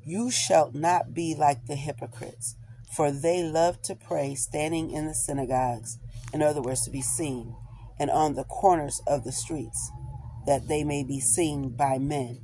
you 0.03 0.31
shall 0.31 0.71
not 0.73 1.13
be 1.13 1.35
like 1.37 1.65
the 1.65 1.75
hypocrites, 1.75 2.55
for 2.95 3.11
they 3.11 3.43
love 3.43 3.81
to 3.83 3.95
pray 3.95 4.35
standing 4.35 4.91
in 4.91 5.05
the 5.05 5.13
synagogues, 5.13 5.97
in 6.33 6.41
other 6.41 6.61
words, 6.61 6.83
to 6.85 6.91
be 6.91 7.01
seen, 7.01 7.55
and 7.99 8.09
on 8.09 8.35
the 8.35 8.43
corners 8.43 9.01
of 9.05 9.23
the 9.23 9.31
streets, 9.31 9.91
that 10.45 10.67
they 10.67 10.83
may 10.83 11.03
be 11.03 11.19
seen 11.19 11.69
by 11.69 11.97
men. 11.97 12.41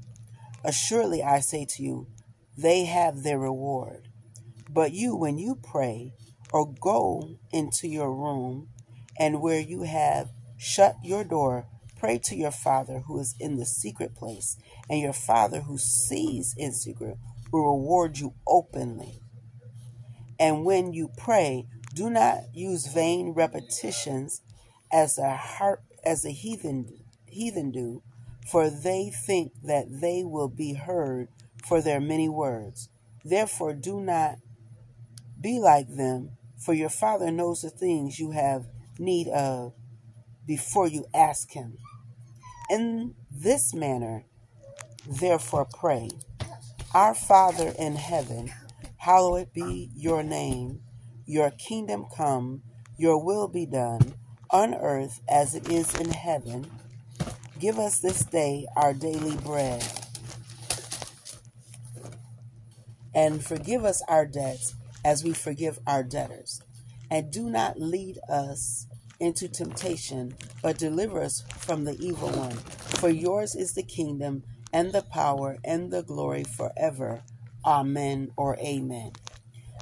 Assuredly, 0.64 1.24
I 1.24 1.40
say 1.40 1.66
to 1.66 1.84
you, 1.84 2.08
they 2.58 2.86
have 2.86 3.24
their 3.24 3.40
reward. 3.40 4.08
But 4.70 4.94
you, 4.94 5.16
when 5.16 5.38
you 5.38 5.56
pray, 5.56 6.14
or 6.52 6.74
go 6.74 7.38
into 7.52 7.88
your 7.88 8.14
room, 8.14 8.70
and 9.20 9.42
where 9.42 9.60
you 9.60 9.84
have 9.84 10.30
shut 10.58 10.96
your 11.04 11.24
door, 11.24 11.68
Pray 12.00 12.20
to 12.20 12.36
your 12.36 12.52
Father 12.52 13.00
who 13.08 13.20
is 13.20 13.34
in 13.40 13.58
the 13.58 13.66
secret 13.66 14.14
place, 14.14 14.56
and 14.88 15.00
your 15.00 15.14
Father 15.14 15.62
who 15.62 15.78
sees 15.80 16.54
in 16.56 16.72
secret 16.72 17.18
will 17.52 17.66
reward 17.66 18.20
you 18.20 18.34
openly. 18.46 19.20
And 20.40 20.64
when 20.64 20.94
you 20.94 21.10
pray, 21.18 21.66
do 21.96 22.12
not 22.12 22.54
use 22.54 22.86
vain 22.86 23.32
repetitions 23.32 24.42
as 24.92 25.18
a 25.18 25.36
heart 25.36 25.82
as 26.06 26.24
a 26.24 26.30
heathen 26.30 27.00
heathen 27.26 27.72
do, 27.72 28.04
for 28.48 28.70
they 28.70 29.10
think 29.10 29.54
that 29.64 29.88
they 29.90 30.24
will 30.24 30.50
be 30.50 30.74
heard 30.74 31.30
for 31.66 31.82
their 31.82 32.00
many 32.00 32.30
words. 32.30 32.90
Therefore 33.26 33.74
do 33.74 34.00
not 34.00 34.36
be 35.42 35.60
like 35.60 35.96
them, 35.96 36.38
for 36.64 36.76
your 36.76 36.90
Father 36.90 37.32
knows 37.32 37.64
the 37.64 37.72
things 37.72 38.20
you 38.20 38.32
have 38.32 38.68
need 39.00 39.28
of 39.30 39.74
before 40.48 40.88
you 40.88 41.06
ask 41.14 41.52
him. 41.52 41.78
In 42.70 43.16
this 43.30 43.74
manner, 43.74 44.26
therefore, 45.08 45.66
pray 45.66 46.10
Our 46.94 47.14
Father 47.14 47.74
in 47.78 47.96
heaven, 47.96 48.52
hallowed 48.98 49.54
be 49.54 49.92
your 49.96 50.24
name, 50.24 50.82
your 51.26 51.52
kingdom 51.52 52.08
come, 52.16 52.64
your 52.98 53.24
will 53.24 53.48
be 53.48 53.66
done, 53.66 54.16
on 54.50 54.74
earth 54.74 55.22
as 55.30 55.54
it 55.54 55.70
is 55.70 55.94
in 55.96 56.12
heaven. 56.12 56.72
Give 57.60 57.78
us 57.78 58.00
this 58.00 58.24
day 58.24 58.66
our 58.76 58.94
daily 58.94 59.36
bread. 59.38 59.84
And 63.14 63.44
forgive 63.44 63.86
us 63.86 64.02
our 64.08 64.26
debts 64.26 64.76
as 65.04 65.24
we 65.24 65.34
forgive 65.34 65.80
our 65.88 66.04
debtors. 66.04 66.62
And 67.12 67.32
do 67.32 67.50
not 67.50 67.80
lead 67.80 68.20
us 68.30 68.87
into 69.20 69.48
temptation, 69.48 70.36
but 70.62 70.78
deliver 70.78 71.22
us 71.22 71.44
from 71.60 71.84
the 71.84 71.98
evil 72.00 72.30
one. 72.30 72.58
For 73.00 73.10
yours 73.10 73.56
is 73.56 73.74
the 73.74 73.84
kingdom 73.84 74.44
and 74.74 74.92
the 74.92 75.02
power 75.02 75.58
and 75.64 75.92
the 75.92 76.04
glory 76.04 76.44
forever. 76.44 77.24
Amen 77.66 78.32
or 78.38 78.58
amen. 78.58 79.14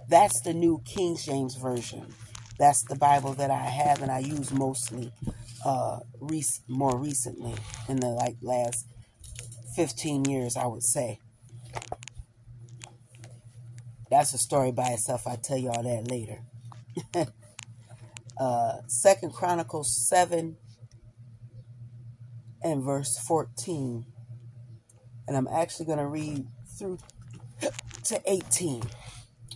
That's 0.08 0.42
the 0.42 0.54
new 0.54 0.82
King 0.86 1.18
James 1.18 1.56
Version. 1.56 2.13
That's 2.58 2.84
the 2.84 2.96
Bible 2.96 3.34
that 3.34 3.51
I 3.51 3.65
have 3.65 4.01
and 4.01 4.12
I 4.12 4.20
use 4.20 4.51
mostly 4.51 5.12
uh, 5.65 6.00
rec- 6.22 6.62
more 6.68 6.98
recently 6.98 7.56
in 7.89 7.98
the 7.98 8.08
like 8.08 8.38
last 8.42 8.88
15 9.75 10.25
years, 10.25 10.56
I 10.56 10.68
would 10.68 10.84
say. 10.84 11.20
That's 14.10 14.34
a 14.34 14.38
story 14.38 14.72
by 14.72 14.89
itself. 14.89 15.27
I'll 15.27 15.38
tell 15.38 15.58
you 15.58 15.70
all 15.70 15.84
that 15.84 16.10
later. 16.10 16.39
uh, 18.38 18.77
Second 18.88 19.34
Chronicles 19.34 20.08
7 20.08 20.58
and 22.63 22.84
verse 22.84 23.18
14. 23.18 24.06
And 25.27 25.38
I'm 25.38 25.48
actually 25.48 25.86
going 25.86 26.00
to 26.00 26.08
read 26.08 26.46
through 26.77 26.98
to 28.06 28.22
18. 28.25 28.84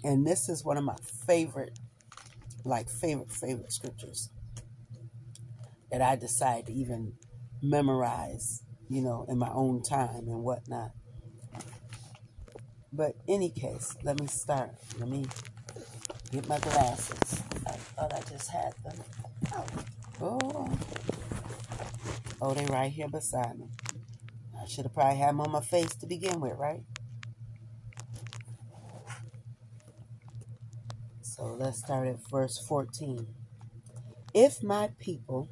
And 0.04 0.26
this 0.26 0.50
is 0.50 0.64
one 0.64 0.78
of 0.78 0.84
my 0.84 0.96
favorite, 1.28 1.78
like 2.64 2.90
favorite, 2.90 3.32
favorite 3.32 3.72
scriptures 3.72 4.30
that 5.92 6.02
I 6.02 6.16
decide 6.16 6.68
to 6.68 6.74
even 6.74 7.14
memorize, 7.62 8.64
you 8.90 9.02
know, 9.02 9.26
in 9.28 9.38
my 9.38 9.50
own 9.52 9.82
time 9.82 10.28
and 10.28 10.44
whatnot. 10.44 10.92
But 12.92 13.16
any 13.28 13.50
case, 13.50 13.96
let 14.04 14.20
me 14.20 14.28
start. 14.28 14.72
Let 15.00 15.10
me 15.10 15.26
get 16.32 16.48
my 16.48 16.60
glasses. 16.60 17.49
Thought 18.00 18.14
I 18.14 18.22
just 18.30 18.50
had 18.50 18.74
them. 18.86 18.98
Oh, 20.22 20.70
oh, 22.42 22.54
they 22.54 22.66
right 22.68 22.90
here 22.90 23.10
beside 23.10 23.60
me. 23.60 23.66
I 24.58 24.66
should 24.66 24.86
have 24.86 24.94
probably 24.94 25.18
had 25.18 25.32
them 25.32 25.42
on 25.42 25.52
my 25.52 25.60
face 25.60 25.94
to 25.96 26.06
begin 26.06 26.40
with, 26.40 26.54
right? 26.58 26.82
So 31.22 31.58
let's 31.60 31.80
start 31.80 32.08
at 32.08 32.20
verse 32.32 32.58
14. 32.70 33.28
If 34.34 34.64
my 34.64 34.92
people 34.98 35.50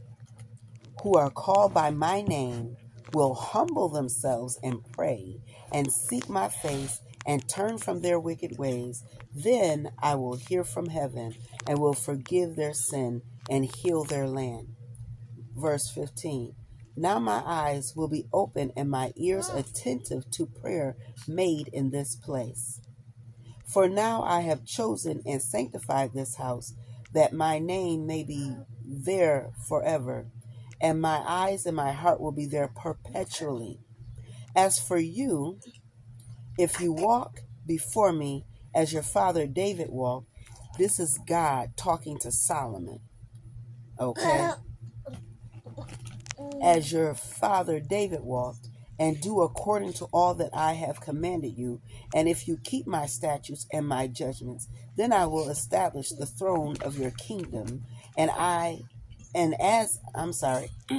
who 1.02 1.18
are 1.18 1.30
called 1.30 1.74
by 1.74 1.90
my 1.90 2.22
name 2.22 2.78
will 3.12 3.34
humble 3.34 3.90
themselves 3.90 4.58
and 4.64 4.90
pray 4.94 5.42
and 5.74 5.92
seek 5.92 6.30
my 6.30 6.48
face 6.48 7.02
and 7.26 7.46
turn 7.50 7.78
from 7.78 8.00
their 8.00 8.22
wicked 8.22 8.58
ways, 8.58 9.04
then 9.36 9.92
I 10.02 10.16
will 10.16 10.36
hear 10.36 10.64
from 10.64 10.88
heaven 10.88 11.36
and 11.68 11.80
will 11.80 11.94
forgive 11.94 12.56
their 12.56 12.74
sin 12.74 13.22
and 13.50 13.66
heal 13.66 14.04
their 14.04 14.28
land. 14.28 14.68
Verse 15.56 15.90
15 15.90 16.56
Now 16.96 17.20
my 17.20 17.42
eyes 17.46 17.94
will 17.96 18.08
be 18.08 18.28
open 18.32 18.72
and 18.76 18.90
my 18.90 19.12
ears 19.16 19.50
attentive 19.50 20.30
to 20.32 20.46
prayer 20.46 20.96
made 21.28 21.68
in 21.70 21.92
this 21.92 22.16
place. 22.16 22.80
For 23.66 23.90
now 23.90 24.24
I 24.24 24.42
have 24.42 24.66
chosen 24.66 25.22
and 25.26 25.42
sanctified 25.42 26.14
this 26.14 26.36
house, 26.36 26.74
that 27.14 27.34
my 27.34 27.60
name 27.60 28.08
may 28.08 28.24
be 28.24 28.56
there 28.86 29.50
forever, 29.68 30.28
and 30.80 31.02
my 31.02 31.22
eyes 31.28 31.66
and 31.66 31.76
my 31.76 31.92
heart 31.92 32.22
will 32.22 32.32
be 32.32 32.46
there 32.46 32.70
perpetually. 32.70 33.80
As 34.56 34.80
for 34.80 34.98
you, 34.98 35.60
if 36.58 36.80
you 36.80 36.94
walk 36.94 37.42
before 37.66 38.14
me 38.14 38.46
as 38.74 38.94
your 38.94 39.04
father 39.04 39.46
David 39.48 39.90
walked, 39.90 40.30
this 40.78 41.00
is 41.00 41.20
God 41.28 41.72
talking 41.76 42.18
to 42.20 42.32
Solomon. 42.32 43.00
Okay? 44.00 44.52
Uh, 44.52 44.56
as 46.64 46.92
your 46.92 47.14
father 47.14 47.80
David 47.80 48.22
walked, 48.22 48.68
and 49.00 49.22
do 49.22 49.42
according 49.42 49.94
to 49.94 50.06
all 50.06 50.34
that 50.36 50.50
I 50.54 50.74
have 50.74 51.02
commanded 51.02 51.58
you. 51.58 51.82
And 52.16 52.28
if 52.28 52.48
you 52.48 52.58
keep 52.64 52.88
my 52.88 53.06
statutes 53.06 53.68
and 53.72 53.88
my 53.88 54.08
judgments, 54.08 54.68
then 54.96 55.14
I 55.14 55.26
will 55.26 55.50
establish 55.50 56.10
the 56.10 56.26
throne 56.26 56.78
of 56.82 56.98
your 56.98 57.12
kingdom. 57.12 57.84
And 58.18 58.32
I, 58.32 58.80
and 59.36 59.56
as, 59.62 60.00
I'm 60.16 60.34
sorry, 60.34 60.70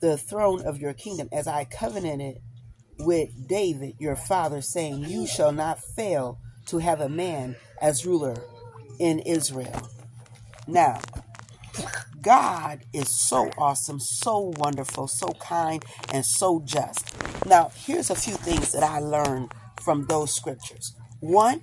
the 0.00 0.18
throne 0.18 0.62
of 0.66 0.78
your 0.78 0.94
kingdom, 0.94 1.28
as 1.32 1.46
I 1.46 1.64
covenanted 1.64 2.38
with 2.98 3.46
David 3.46 3.94
your 3.98 4.16
father, 4.16 4.60
saying, 4.60 5.04
You 5.04 5.26
shall 5.26 5.52
not 5.52 5.78
fail 5.78 6.38
to 6.66 6.78
have 6.78 7.00
a 7.00 7.08
man 7.08 7.56
as 7.80 8.04
ruler 8.04 8.36
in 9.00 9.18
Israel. 9.20 9.90
Now, 10.68 11.00
God 12.20 12.80
is 12.92 13.08
so 13.08 13.50
awesome, 13.56 13.98
so 13.98 14.52
wonderful, 14.58 15.08
so 15.08 15.28
kind, 15.40 15.82
and 16.12 16.24
so 16.24 16.62
just. 16.64 17.16
Now, 17.46 17.70
here's 17.74 18.10
a 18.10 18.14
few 18.14 18.34
things 18.34 18.72
that 18.72 18.82
I 18.82 18.98
learned 19.00 19.52
from 19.80 20.06
those 20.06 20.32
scriptures. 20.32 20.94
One, 21.20 21.62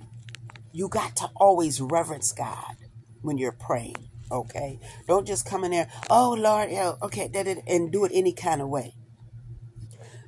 you 0.72 0.88
got 0.88 1.16
to 1.16 1.30
always 1.36 1.80
reverence 1.80 2.32
God 2.32 2.74
when 3.22 3.38
you're 3.38 3.52
praying. 3.52 4.10
Okay, 4.30 4.78
don't 5.06 5.26
just 5.26 5.46
come 5.46 5.64
in 5.64 5.70
there. 5.70 5.88
Oh 6.10 6.36
Lord, 6.38 6.70
yeah, 6.70 6.92
okay, 7.02 7.28
that 7.28 7.46
it, 7.46 7.58
and 7.66 7.90
do 7.90 8.04
it 8.04 8.12
any 8.12 8.32
kind 8.32 8.60
of 8.60 8.68
way. 8.68 8.94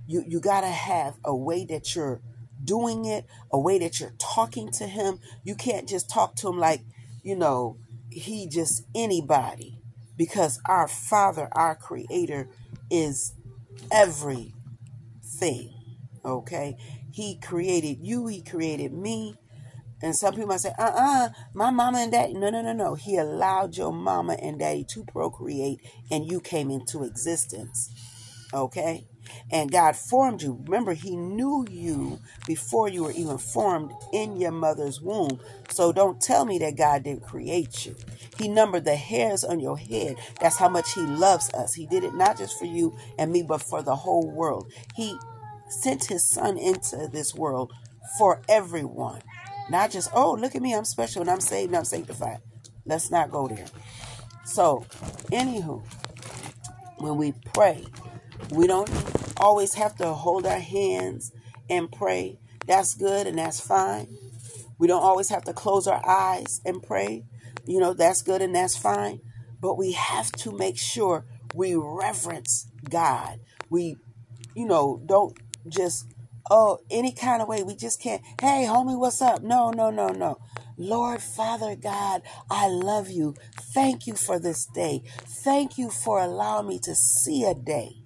You 0.06 0.24
you 0.26 0.40
gotta 0.40 0.68
have 0.68 1.16
a 1.22 1.36
way 1.36 1.66
that 1.66 1.94
you're 1.94 2.22
doing 2.64 3.04
it, 3.04 3.26
a 3.52 3.58
way 3.58 3.78
that 3.78 4.00
you're 4.00 4.14
talking 4.18 4.70
to 4.72 4.86
Him. 4.86 5.18
You 5.44 5.54
can't 5.54 5.88
just 5.88 6.08
talk 6.08 6.34
to 6.36 6.48
Him 6.48 6.58
like 6.58 6.80
you 7.22 7.36
know 7.36 7.76
He 8.10 8.48
just 8.48 8.84
anybody, 8.94 9.78
because 10.16 10.60
our 10.66 10.88
Father, 10.88 11.48
our 11.52 11.74
Creator, 11.76 12.48
is 12.90 13.34
everything. 13.92 14.54
Okay, 16.24 16.76
He 17.12 17.38
created 17.38 17.98
you. 18.00 18.26
He 18.26 18.42
created 18.42 18.92
me. 18.92 19.34
And 20.02 20.16
some 20.16 20.32
people 20.32 20.48
might 20.48 20.60
say, 20.60 20.72
uh 20.78 20.92
uh 20.94 21.28
my 21.52 21.70
mama 21.70 21.98
and 21.98 22.12
daddy. 22.12 22.32
No, 22.32 22.48
no, 22.48 22.62
no, 22.62 22.72
no. 22.72 22.94
He 22.94 23.16
allowed 23.16 23.76
your 23.76 23.92
mama 23.92 24.32
and 24.40 24.58
daddy 24.58 24.84
to 24.94 25.04
procreate 25.04 25.80
and 26.10 26.30
you 26.30 26.40
came 26.40 26.70
into 26.70 27.04
existence. 27.04 27.90
Okay? 28.54 29.06
And 29.50 29.70
God 29.70 29.96
formed 29.96 30.42
you. 30.42 30.62
Remember, 30.64 30.92
He 30.94 31.16
knew 31.16 31.66
you 31.70 32.20
before 32.46 32.88
you 32.88 33.04
were 33.04 33.12
even 33.12 33.38
formed 33.38 33.92
in 34.12 34.40
your 34.40 34.52
mother's 34.52 35.00
womb. 35.00 35.40
So 35.68 35.92
don't 35.92 36.20
tell 36.20 36.44
me 36.44 36.58
that 36.58 36.76
God 36.76 37.04
didn't 37.04 37.22
create 37.22 37.86
you. 37.86 37.94
He 38.38 38.48
numbered 38.48 38.84
the 38.84 38.96
hairs 38.96 39.44
on 39.44 39.60
your 39.60 39.76
head. 39.76 40.16
That's 40.40 40.56
how 40.56 40.68
much 40.68 40.92
He 40.94 41.02
loves 41.02 41.52
us. 41.54 41.74
He 41.74 41.86
did 41.86 42.04
it 42.04 42.14
not 42.14 42.38
just 42.38 42.58
for 42.58 42.64
you 42.64 42.96
and 43.18 43.32
me, 43.32 43.42
but 43.42 43.62
for 43.62 43.82
the 43.82 43.96
whole 43.96 44.30
world. 44.30 44.70
He 44.94 45.16
sent 45.68 46.06
His 46.06 46.28
Son 46.28 46.56
into 46.56 47.08
this 47.12 47.34
world 47.34 47.72
for 48.18 48.42
everyone. 48.48 49.20
Not 49.68 49.90
just, 49.90 50.10
oh, 50.12 50.32
look 50.32 50.56
at 50.56 50.62
me, 50.62 50.74
I'm 50.74 50.84
special 50.84 51.22
and 51.22 51.30
I'm 51.30 51.40
saved 51.40 51.68
and 51.68 51.76
I'm 51.76 51.84
sanctified. 51.84 52.38
Let's 52.84 53.10
not 53.10 53.30
go 53.30 53.46
there. 53.46 53.66
So, 54.44 54.84
anywho, 55.30 55.82
when 56.98 57.16
we 57.16 57.32
pray, 57.54 57.84
we 58.50 58.66
don't 58.66 58.90
always 59.36 59.74
have 59.74 59.96
to 59.96 60.12
hold 60.12 60.46
our 60.46 60.58
hands 60.58 61.32
and 61.68 61.90
pray. 61.90 62.38
That's 62.66 62.94
good 62.94 63.26
and 63.26 63.38
that's 63.38 63.60
fine. 63.60 64.16
We 64.78 64.86
don't 64.86 65.02
always 65.02 65.28
have 65.28 65.44
to 65.44 65.52
close 65.52 65.86
our 65.86 66.04
eyes 66.08 66.60
and 66.64 66.82
pray. 66.82 67.24
You 67.66 67.80
know, 67.80 67.92
that's 67.92 68.22
good 68.22 68.42
and 68.42 68.54
that's 68.54 68.76
fine. 68.76 69.20
But 69.60 69.76
we 69.76 69.92
have 69.92 70.32
to 70.32 70.52
make 70.52 70.78
sure 70.78 71.26
we 71.54 71.74
reverence 71.74 72.66
God. 72.88 73.40
We, 73.68 73.96
you 74.54 74.66
know, 74.66 75.02
don't 75.06 75.38
just 75.68 76.06
oh, 76.50 76.78
any 76.90 77.12
kind 77.12 77.40
of 77.40 77.48
way. 77.48 77.62
We 77.62 77.76
just 77.76 78.02
can't, 78.02 78.22
hey, 78.40 78.66
homie, 78.68 78.98
what's 78.98 79.22
up? 79.22 79.42
No, 79.42 79.70
no, 79.70 79.90
no, 79.90 80.08
no. 80.08 80.38
Lord, 80.76 81.22
Father 81.22 81.76
God, 81.76 82.22
I 82.50 82.66
love 82.68 83.10
you. 83.10 83.34
Thank 83.74 84.06
you 84.06 84.14
for 84.14 84.38
this 84.38 84.66
day. 84.66 85.02
Thank 85.44 85.78
you 85.78 85.90
for 85.90 86.20
allowing 86.20 86.68
me 86.68 86.78
to 86.80 86.94
see 86.94 87.44
a 87.44 87.54
day. 87.54 87.99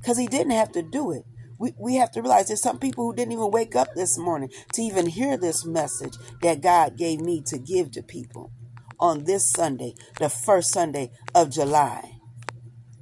Because 0.00 0.18
he 0.18 0.26
didn't 0.26 0.52
have 0.52 0.72
to 0.72 0.82
do 0.82 1.12
it. 1.12 1.24
We, 1.58 1.74
we 1.78 1.96
have 1.96 2.10
to 2.12 2.22
realize 2.22 2.48
there's 2.48 2.62
some 2.62 2.78
people 2.78 3.04
who 3.04 3.14
didn't 3.14 3.32
even 3.32 3.50
wake 3.50 3.76
up 3.76 3.94
this 3.94 4.16
morning 4.16 4.50
to 4.72 4.82
even 4.82 5.06
hear 5.06 5.36
this 5.36 5.66
message 5.66 6.16
that 6.40 6.62
God 6.62 6.96
gave 6.96 7.20
me 7.20 7.42
to 7.42 7.58
give 7.58 7.90
to 7.92 8.02
people 8.02 8.50
on 8.98 9.24
this 9.24 9.50
Sunday, 9.50 9.94
the 10.18 10.30
first 10.30 10.72
Sunday 10.72 11.10
of 11.34 11.50
July. 11.50 12.16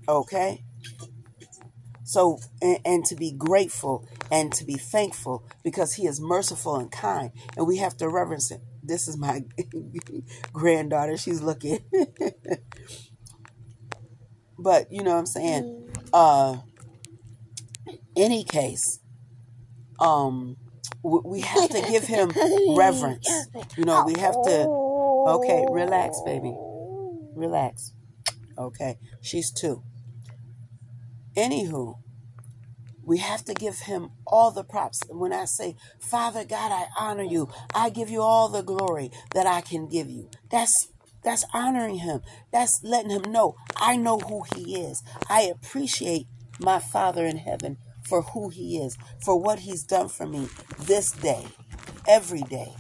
Okay? 0.09 0.65
So, 2.05 2.39
and, 2.63 2.79
and, 2.85 3.05
to 3.05 3.15
be 3.15 3.31
grateful 3.31 4.09
and 4.33 4.53
to 4.55 4.65
be 4.65 4.75
thankful 4.75 5.45
because 5.63 5.95
He 5.95 6.07
is 6.07 6.21
merciful 6.21 6.77
and 6.77 6.91
kind, 6.91 7.31
and 7.57 7.67
we 7.67 7.77
have 7.77 7.97
to 7.99 8.09
reverence 8.09 8.51
Him. 8.51 8.63
This 8.83 9.07
is 9.07 9.19
my 9.19 9.45
granddaughter. 10.53 11.19
She's 11.19 11.43
looking. 11.43 11.81
but, 14.59 14.91
you 14.91 15.03
know 15.03 15.13
what 15.13 15.19
I'm 15.19 15.27
saying? 15.27 15.91
Uh, 16.13 16.57
any 18.19 18.45
case, 18.45 19.01
um, 20.01 20.57
we 21.03 21.41
have 21.41 21.71
to 21.71 21.81
give 21.83 22.05
Him 22.09 22.31
reverence. 22.77 23.29
You 23.77 23.85
know, 23.85 24.05
we 24.05 24.19
have 24.19 24.35
to. 24.35 24.67
Okay, 25.29 25.65
relax, 25.71 26.21
baby. 26.25 26.55
Relax. 27.35 27.93
Okay, 28.57 28.97
she's 29.21 29.53
two. 29.53 29.83
Anywho, 31.37 31.99
we 33.05 33.19
have 33.19 33.45
to 33.45 33.55
give 33.55 33.81
him 33.81 34.11
all 34.27 34.51
the 34.51 34.65
props. 34.65 35.03
When 35.09 35.33
I 35.33 35.45
say, 35.45 35.77
Father 36.01 36.45
God, 36.45 36.73
I 36.73 36.87
honor 36.99 37.23
you, 37.23 37.49
I 37.75 37.91
give 37.91 38.11
you 38.11 38.23
all 38.23 38.49
the 38.49 38.63
glory 38.63 39.11
that 39.35 39.47
I 39.47 39.61
can 39.61 39.89
give 39.89 40.09
you. 40.09 40.31
That's 40.51 40.89
that's 41.23 41.45
honoring 41.53 41.99
him. 41.99 42.23
That's 42.53 42.81
letting 42.83 43.11
him 43.11 43.31
know 43.31 43.57
I 43.77 43.97
know 43.97 44.19
who 44.19 44.45
he 44.55 44.81
is. 44.81 45.03
I 45.29 45.43
appreciate 45.43 46.27
my 46.61 46.79
Father 46.79 47.25
in 47.25 47.39
heaven 47.39 47.79
for 48.09 48.23
who 48.23 48.49
he 48.49 48.79
is, 48.79 48.97
for 49.25 49.39
what 49.39 49.61
he's 49.61 49.83
done 49.83 50.09
for 50.09 50.27
me 50.27 50.49
this 50.81 51.13
day, 51.13 51.45
every 52.07 52.43
day. 52.43 52.73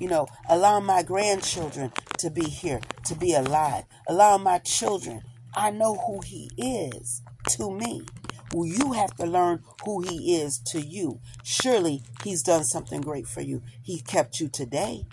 You 0.00 0.08
know, 0.08 0.26
allowing 0.48 0.84
my 0.84 1.02
grandchildren 1.02 1.92
to 2.18 2.30
be 2.30 2.44
here, 2.44 2.80
to 3.06 3.14
be 3.14 3.34
alive, 3.34 3.84
allowing 4.08 4.42
my 4.42 4.58
children. 4.58 5.22
I 5.54 5.70
know 5.70 5.94
who 5.94 6.20
he 6.20 6.50
is 6.56 7.22
to 7.50 7.70
me. 7.70 8.02
Well, 8.52 8.66
you 8.66 8.92
have 8.92 9.14
to 9.16 9.26
learn 9.26 9.62
who 9.84 10.02
he 10.02 10.36
is 10.36 10.58
to 10.72 10.80
you. 10.80 11.20
Surely 11.42 12.02
he's 12.24 12.42
done 12.42 12.64
something 12.64 13.00
great 13.00 13.26
for 13.26 13.40
you. 13.40 13.62
He 13.82 14.00
kept 14.00 14.40
you 14.40 14.48
today. 14.48 15.06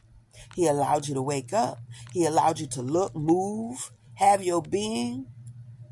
He 0.55 0.67
allowed 0.67 1.07
you 1.07 1.13
to 1.13 1.21
wake 1.21 1.53
up. 1.53 1.79
He 2.11 2.25
allowed 2.25 2.59
you 2.59 2.67
to 2.67 2.81
look, 2.81 3.15
move, 3.15 3.91
have 4.15 4.43
your 4.43 4.61
being. 4.61 5.27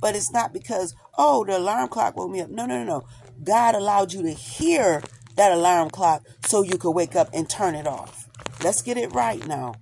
But 0.02 0.16
it's 0.16 0.32
not 0.32 0.54
because, 0.54 0.94
oh, 1.18 1.46
the 1.46 1.58
alarm 1.58 1.90
clock 1.90 2.18
woke 2.18 2.32
me 2.32 2.42
up. 2.42 2.50
No, 2.50 2.66
no, 2.66 2.84
no, 2.84 3.00
no. 3.00 3.08
God 3.44 3.76
allowed 3.76 4.14
you 4.14 4.24
to 4.24 4.32
hear 4.32 5.02
that 5.36 5.52
alarm 5.52 5.90
clock 5.90 6.24
so 6.46 6.64
you 6.64 6.78
could 6.78 6.92
wake 6.92 7.16
up 7.16 7.30
and 7.34 7.50
turn 7.50 7.76
it 7.76 7.88
off. 7.88 8.28
Let's 8.64 8.82
get 8.82 8.98
it 8.98 9.14
right 9.14 9.46
now. 9.48 9.76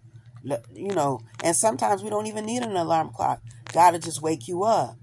You 0.74 0.94
know, 0.94 1.22
and 1.44 1.56
sometimes 1.56 2.04
we 2.04 2.10
don't 2.10 2.28
even 2.28 2.46
need 2.46 2.62
an 2.62 2.76
alarm 2.76 3.12
clock. 3.16 3.42
God 3.74 3.94
will 3.94 4.00
just 4.00 4.22
wake 4.22 4.48
you 4.48 4.64
up 4.64 4.98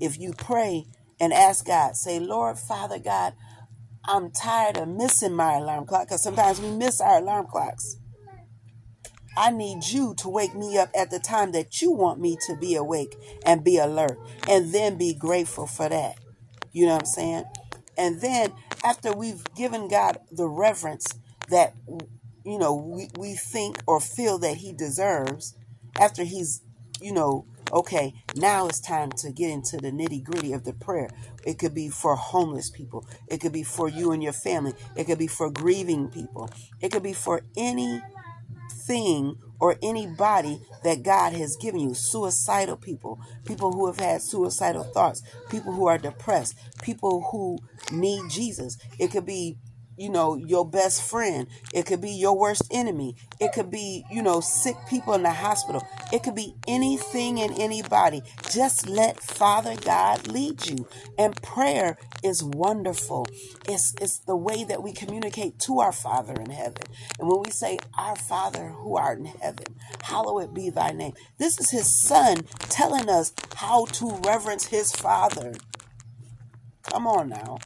if 0.00 0.18
you 0.18 0.32
pray 0.32 0.86
and 1.20 1.32
ask 1.32 1.66
God, 1.66 1.94
say, 1.94 2.18
Lord, 2.18 2.58
Father 2.58 2.98
God, 2.98 3.34
I'm 4.06 4.30
tired 4.30 4.78
of 4.78 4.88
missing 4.88 5.34
my 5.34 5.54
alarm 5.54 5.86
clock 5.86 6.08
because 6.08 6.22
sometimes 6.22 6.60
we 6.60 6.70
miss 6.70 7.00
our 7.00 7.18
alarm 7.18 7.46
clocks. 7.46 7.96
I 9.36 9.50
need 9.50 9.84
you 9.84 10.14
to 10.16 10.28
wake 10.28 10.54
me 10.54 10.76
up 10.76 10.90
at 10.94 11.10
the 11.10 11.20
time 11.20 11.52
that 11.52 11.80
you 11.80 11.92
want 11.92 12.20
me 12.20 12.36
to 12.46 12.56
be 12.56 12.74
awake 12.74 13.14
and 13.46 13.62
be 13.62 13.76
alert 13.76 14.18
and 14.48 14.72
then 14.72 14.98
be 14.98 15.14
grateful 15.14 15.66
for 15.66 15.88
that. 15.88 16.18
You 16.72 16.86
know 16.86 16.92
what 16.92 17.02
I'm 17.02 17.06
saying? 17.06 17.44
And 17.98 18.20
then 18.20 18.52
after 18.84 19.12
we've 19.12 19.42
given 19.54 19.88
God 19.88 20.18
the 20.30 20.48
reverence 20.48 21.06
that, 21.48 21.74
you 22.44 22.58
know, 22.58 22.74
we, 22.74 23.08
we 23.18 23.34
think 23.34 23.78
or 23.86 24.00
feel 24.00 24.38
that 24.38 24.56
he 24.56 24.72
deserves, 24.72 25.54
after 25.98 26.24
he's, 26.24 26.62
you 27.00 27.12
know, 27.12 27.46
okay, 27.72 28.14
now 28.36 28.66
it's 28.66 28.80
time 28.80 29.10
to 29.12 29.30
get 29.30 29.50
into 29.50 29.76
the 29.76 29.90
nitty 29.90 30.24
gritty 30.24 30.52
of 30.52 30.64
the 30.64 30.72
prayer. 30.72 31.10
It 31.44 31.58
could 31.58 31.74
be 31.74 31.88
for 31.88 32.16
homeless 32.16 32.70
people. 32.70 33.06
It 33.28 33.40
could 33.40 33.52
be 33.52 33.62
for 33.62 33.88
you 33.88 34.12
and 34.12 34.22
your 34.22 34.32
family. 34.32 34.72
It 34.96 35.04
could 35.04 35.18
be 35.18 35.26
for 35.26 35.50
grieving 35.50 36.08
people. 36.08 36.50
It 36.80 36.90
could 36.90 37.02
be 37.02 37.12
for 37.12 37.42
anything 37.56 39.36
or 39.60 39.76
anybody 39.82 40.60
that 40.82 41.02
God 41.02 41.32
has 41.34 41.56
given 41.56 41.80
you. 41.80 41.94
Suicidal 41.94 42.76
people, 42.76 43.20
people 43.44 43.72
who 43.72 43.86
have 43.86 44.00
had 44.00 44.22
suicidal 44.22 44.84
thoughts, 44.84 45.22
people 45.50 45.72
who 45.72 45.86
are 45.86 45.98
depressed, 45.98 46.56
people 46.82 47.28
who 47.30 47.58
need 47.92 48.30
Jesus. 48.30 48.76
It 48.98 49.08
could 49.08 49.26
be 49.26 49.58
you 50.00 50.08
know, 50.08 50.34
your 50.34 50.66
best 50.66 51.02
friend. 51.02 51.46
It 51.74 51.84
could 51.84 52.00
be 52.00 52.10
your 52.10 52.36
worst 52.36 52.62
enemy. 52.70 53.16
It 53.38 53.52
could 53.52 53.70
be, 53.70 54.02
you 54.10 54.22
know, 54.22 54.40
sick 54.40 54.74
people 54.88 55.12
in 55.12 55.22
the 55.22 55.30
hospital. 55.30 55.86
It 56.10 56.22
could 56.22 56.34
be 56.34 56.54
anything 56.66 57.38
and 57.38 57.56
anybody. 57.60 58.22
Just 58.48 58.88
let 58.88 59.20
Father 59.20 59.76
God 59.76 60.26
lead 60.26 60.66
you. 60.66 60.88
And 61.18 61.40
prayer 61.42 61.98
is 62.24 62.42
wonderful. 62.42 63.26
It's, 63.68 63.94
it's 64.00 64.20
the 64.20 64.36
way 64.36 64.64
that 64.64 64.82
we 64.82 64.94
communicate 64.94 65.58
to 65.60 65.80
our 65.80 65.92
Father 65.92 66.32
in 66.32 66.48
heaven. 66.48 66.84
And 67.18 67.28
when 67.28 67.42
we 67.44 67.50
say, 67.50 67.78
Our 67.98 68.16
Father 68.16 68.68
who 68.68 68.96
art 68.96 69.18
in 69.18 69.26
heaven, 69.26 69.66
hallowed 70.02 70.54
be 70.54 70.70
thy 70.70 70.92
name. 70.92 71.12
This 71.36 71.60
is 71.60 71.70
his 71.70 71.94
son 71.94 72.44
telling 72.70 73.10
us 73.10 73.34
how 73.54 73.84
to 73.84 74.16
reverence 74.24 74.64
his 74.64 74.92
Father. 74.92 75.52
Come 76.84 77.06
on 77.06 77.28
now 77.28 77.58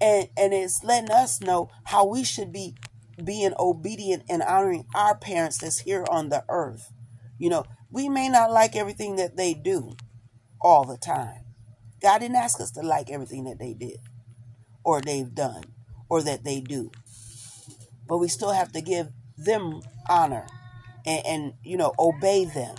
and 0.00 0.28
and 0.36 0.54
it's 0.54 0.84
letting 0.84 1.10
us 1.10 1.40
know 1.40 1.70
how 1.84 2.06
we 2.06 2.24
should 2.24 2.52
be 2.52 2.74
being 3.24 3.52
obedient 3.58 4.24
and 4.30 4.42
honoring 4.42 4.86
our 4.94 5.16
parents 5.16 5.58
that's 5.58 5.80
here 5.80 6.04
on 6.10 6.28
the 6.30 6.44
earth. 6.48 6.92
You 7.38 7.50
know, 7.50 7.64
we 7.90 8.08
may 8.08 8.28
not 8.28 8.50
like 8.52 8.76
everything 8.76 9.16
that 9.16 9.36
they 9.36 9.54
do 9.54 9.94
all 10.60 10.84
the 10.84 10.96
time. 10.98 11.42
God 12.02 12.18
didn't 12.20 12.36
ask 12.36 12.60
us 12.60 12.70
to 12.72 12.82
like 12.82 13.10
everything 13.10 13.44
that 13.44 13.58
they 13.58 13.74
did 13.74 13.98
or 14.84 15.00
they've 15.00 15.34
done 15.34 15.64
or 16.08 16.22
that 16.22 16.44
they 16.44 16.60
do. 16.60 16.90
but 18.08 18.18
we 18.18 18.28
still 18.28 18.52
have 18.52 18.72
to 18.72 18.80
give 18.80 19.08
them 19.38 19.80
honor 20.08 20.46
and, 21.06 21.26
and 21.26 21.54
you 21.64 21.76
know, 21.76 21.94
obey 21.98 22.44
them. 22.44 22.76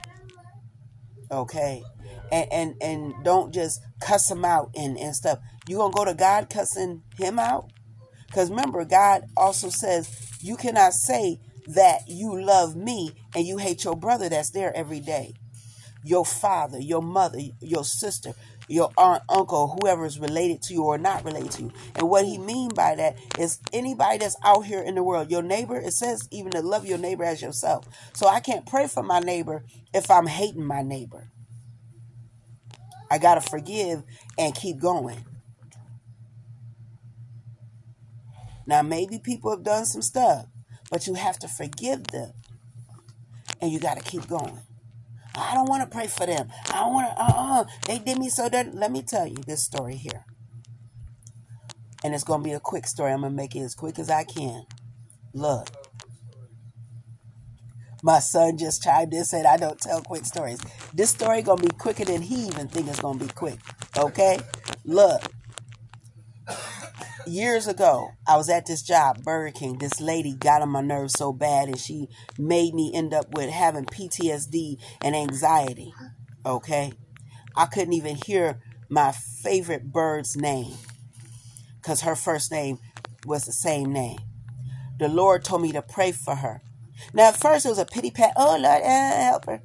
Okay? 1.32 1.84
And, 2.32 2.52
and 2.52 2.76
and 2.82 3.14
don't 3.24 3.54
just 3.54 3.82
cuss 4.02 4.28
them 4.30 4.46
out 4.46 4.72
and, 4.76 4.98
and 4.98 5.16
stuff. 5.16 5.40
You 5.72 5.78
gonna 5.78 5.94
go 5.94 6.04
to 6.04 6.14
God 6.14 6.50
cussing 6.50 7.02
him 7.18 7.40
out? 7.40 7.70
Because 8.28 8.50
remember, 8.50 8.84
God 8.84 9.24
also 9.38 9.70
says 9.70 10.38
you 10.42 10.58
cannot 10.58 10.92
say 10.92 11.40
that 11.68 12.02
you 12.10 12.44
love 12.44 12.76
me 12.76 13.14
and 13.34 13.48
you 13.48 13.56
hate 13.56 13.86
your 13.86 13.96
brother 13.96 14.28
that's 14.28 14.50
there 14.50 14.76
every 14.76 15.00
day. 15.00 15.34
Your 16.04 16.26
father, 16.26 16.78
your 16.78 17.02
mother, 17.02 17.40
your 17.62 17.86
sister, 17.86 18.34
your 18.68 18.92
aunt, 18.98 19.24
uncle, 19.30 19.80
whoever 19.80 20.06
is 20.06 20.20
related 20.20 20.62
to 20.64 20.74
you 20.74 20.84
or 20.84 20.98
not 20.98 21.24
related 21.24 21.52
to 21.52 21.62
you. 21.64 21.72
And 21.96 22.10
what 22.10 22.26
he 22.26 22.38
mean 22.38 22.72
by 22.76 22.96
that 22.96 23.16
is 23.40 23.60
anybody 23.72 24.18
that's 24.18 24.36
out 24.44 24.66
here 24.66 24.82
in 24.82 24.96
the 24.96 25.04
world, 25.04 25.32
your 25.32 25.42
neighbor, 25.42 25.78
it 25.78 25.94
says 25.94 26.28
even 26.32 26.52
to 26.52 26.62
love 26.62 26.86
your 26.86 26.98
neighbor 26.98 27.24
as 27.24 27.42
yourself. 27.42 27.88
So 28.12 28.28
I 28.28 28.42
can't 28.42 28.66
pray 28.66 28.88
for 28.88 29.04
my 29.04 29.22
neighbor 29.22 29.64
if 29.94 30.12
I'm 30.12 30.28
hating 30.28 30.66
my 30.66 30.82
neighbor. 30.82 31.30
I 33.10 33.20
got 33.20 33.36
to 33.36 33.50
forgive 33.50 34.04
and 34.38 34.54
keep 34.54 34.78
going. 34.78 35.24
Now, 38.66 38.82
maybe 38.82 39.20
people 39.20 39.52
have 39.52 39.64
done 39.64 39.86
some 39.86 40.02
stuff, 40.02 40.46
but 40.90 41.08
you 41.08 41.16
have 41.16 41.40
to 41.40 41.48
forgive 41.48 42.08
them 42.08 42.34
and 43.62 43.72
you 43.72 43.80
got 43.80 43.98
to 43.98 44.04
keep 44.04 44.28
going. 44.28 44.60
I 45.36 45.54
don't 45.54 45.70
want 45.70 45.84
to 45.84 45.96
pray 45.96 46.08
for 46.08 46.26
them. 46.26 46.50
I 46.70 46.80
don't 46.80 46.94
want 46.94 47.16
to, 47.16 47.24
uh 47.24 47.34
uh. 47.36 47.66
They 47.88 48.00
did 48.00 48.20
me 48.20 48.30
so 48.30 48.50
that. 48.50 48.76
Let 48.76 48.92
me 48.92 49.02
tell 49.02 49.26
you 49.26 49.38
this 49.48 49.64
story 49.64 49.96
here. 49.96 50.26
And 52.04 52.14
it's 52.14 52.24
going 52.24 52.42
to 52.42 52.44
be 52.44 52.54
a 52.54 52.60
quick 52.60 52.86
story. 52.86 53.14
I'm 53.14 53.22
going 53.22 53.32
to 53.32 53.38
make 53.38 53.56
it 53.56 53.62
as 53.62 53.76
quick 53.76 53.98
as 54.00 54.10
I 54.10 54.24
can. 54.24 54.66
Look. 55.34 55.70
My 58.04 58.20
son 58.20 58.58
just 58.58 58.82
chimed 58.82 59.14
in 59.14 59.24
said, 59.24 59.46
I 59.46 59.58
don't 59.58 59.80
tell 59.80 60.02
quick 60.02 60.26
stories. 60.26 60.60
This 60.94 61.12
story 61.12 61.44
going 61.44 61.60
to 61.60 61.68
be 61.68 61.76
quicker 61.78 62.04
than 62.04 62.24
he 62.24 62.48
even 62.48 62.68
think 62.68 62.88
it's 62.88 63.00
going 63.00 63.20
to 63.20 63.26
be 63.26 63.32
quick. 63.32 63.60
Okay? 63.96 64.40
Look 64.84 65.22
years 67.28 67.68
ago, 67.68 68.12
I 68.28 68.38
was 68.38 68.50
at 68.50 68.66
this 68.66 68.82
job, 68.82 69.24
Burger 69.24 69.52
King. 69.52 69.78
This 69.78 70.00
lady 70.02 70.34
got 70.34 70.62
on 70.62 70.70
my 70.70 70.82
nerves 70.82 71.14
so 71.14 71.34
bad, 71.34 71.68
and 71.68 71.80
she 71.80 72.08
made 72.38 72.74
me 72.74 72.92
end 72.94 73.14
up 73.14 73.34
with 73.34 73.50
having 73.50 73.86
PTSD 73.86 74.78
and 75.02 75.16
anxiety. 75.16 75.94
Okay? 76.46 76.94
I 77.56 77.66
couldn't 77.66 77.94
even 77.94 78.18
hear 78.26 78.62
my 78.90 79.12
favorite 79.12 79.92
bird's 79.92 80.36
name 80.36 80.74
because 81.82 82.02
her 82.02 82.16
first 82.16 82.52
name 82.52 82.80
was 83.26 83.46
the 83.46 83.52
same 83.52 83.92
name. 83.92 84.20
The 85.00 85.08
Lord 85.08 85.44
told 85.44 85.62
me 85.62 85.72
to 85.72 85.82
pray 85.82 86.12
for 86.12 86.36
her. 86.36 86.62
Now, 87.14 87.30
at 87.30 87.38
first, 87.38 87.66
it 87.66 87.70
was 87.70 87.80
a 87.80 87.86
pity 87.86 88.12
pat. 88.12 88.34
Oh, 88.38 88.58
Lord, 88.60 88.84
uh, 88.84 88.86
help 88.86 89.46
her. 89.46 89.62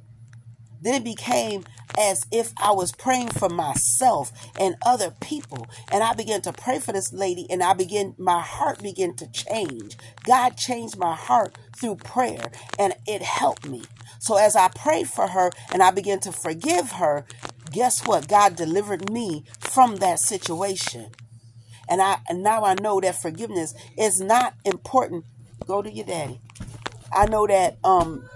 Then 0.81 0.95
it 0.95 1.03
became 1.03 1.63
as 1.97 2.25
if 2.31 2.53
I 2.57 2.71
was 2.71 2.91
praying 2.91 3.29
for 3.29 3.49
myself 3.49 4.31
and 4.59 4.75
other 4.85 5.11
people. 5.21 5.67
And 5.91 6.03
I 6.03 6.13
began 6.13 6.41
to 6.41 6.53
pray 6.53 6.79
for 6.79 6.91
this 6.91 7.13
lady 7.13 7.47
and 7.49 7.63
I 7.63 7.73
began, 7.73 8.15
my 8.17 8.41
heart 8.41 8.81
began 8.81 9.15
to 9.15 9.27
change. 9.31 9.97
God 10.25 10.57
changed 10.57 10.97
my 10.97 11.15
heart 11.15 11.57
through 11.75 11.95
prayer 11.97 12.51
and 12.79 12.93
it 13.05 13.21
helped 13.21 13.67
me. 13.67 13.83
So 14.19 14.35
as 14.37 14.55
I 14.55 14.69
prayed 14.69 15.07
for 15.07 15.27
her 15.27 15.51
and 15.71 15.83
I 15.83 15.91
began 15.91 16.19
to 16.21 16.31
forgive 16.31 16.93
her, 16.93 17.25
guess 17.71 18.05
what? 18.05 18.27
God 18.27 18.55
delivered 18.55 19.11
me 19.11 19.43
from 19.59 19.97
that 19.97 20.19
situation. 20.19 21.11
And 21.89 22.01
I 22.01 22.17
and 22.27 22.43
now 22.43 22.63
I 22.63 22.75
know 22.75 22.99
that 22.99 23.21
forgiveness 23.21 23.73
is 23.97 24.19
not 24.19 24.53
important. 24.65 25.25
Go 25.65 25.81
to 25.81 25.89
your 25.91 26.05
daddy. 26.05 26.41
I 27.13 27.27
know 27.27 27.47
that 27.47 27.77
um 27.83 28.27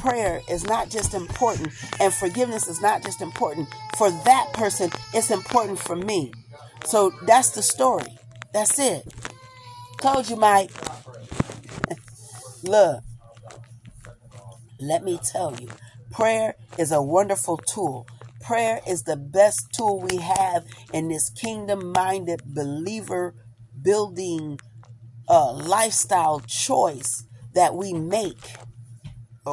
prayer 0.00 0.40
is 0.50 0.64
not 0.64 0.90
just 0.90 1.14
important 1.14 1.68
and 2.00 2.12
forgiveness 2.12 2.68
is 2.68 2.80
not 2.80 3.02
just 3.02 3.20
important 3.20 3.68
for 3.96 4.10
that 4.10 4.50
person, 4.54 4.90
it's 5.12 5.30
important 5.30 5.78
for 5.78 5.96
me. 5.96 6.32
So 6.84 7.12
that's 7.26 7.50
the 7.50 7.62
story. 7.62 8.18
That's 8.52 8.78
it. 8.78 9.06
Told 10.00 10.28
you, 10.28 10.36
Mike. 10.36 10.70
Look, 12.62 13.02
let 14.80 15.04
me 15.04 15.18
tell 15.22 15.54
you, 15.60 15.68
prayer 16.10 16.54
is 16.78 16.90
a 16.90 17.02
wonderful 17.02 17.58
tool. 17.58 18.06
Prayer 18.40 18.80
is 18.88 19.02
the 19.02 19.16
best 19.16 19.72
tool 19.72 20.00
we 20.00 20.16
have 20.16 20.64
in 20.92 21.08
this 21.08 21.28
kingdom 21.30 21.92
minded 21.92 22.42
believer 22.46 23.34
building 23.82 24.58
uh, 25.28 25.52
lifestyle 25.52 26.40
choice 26.40 27.24
that 27.54 27.74
we 27.74 27.92
make 27.92 28.56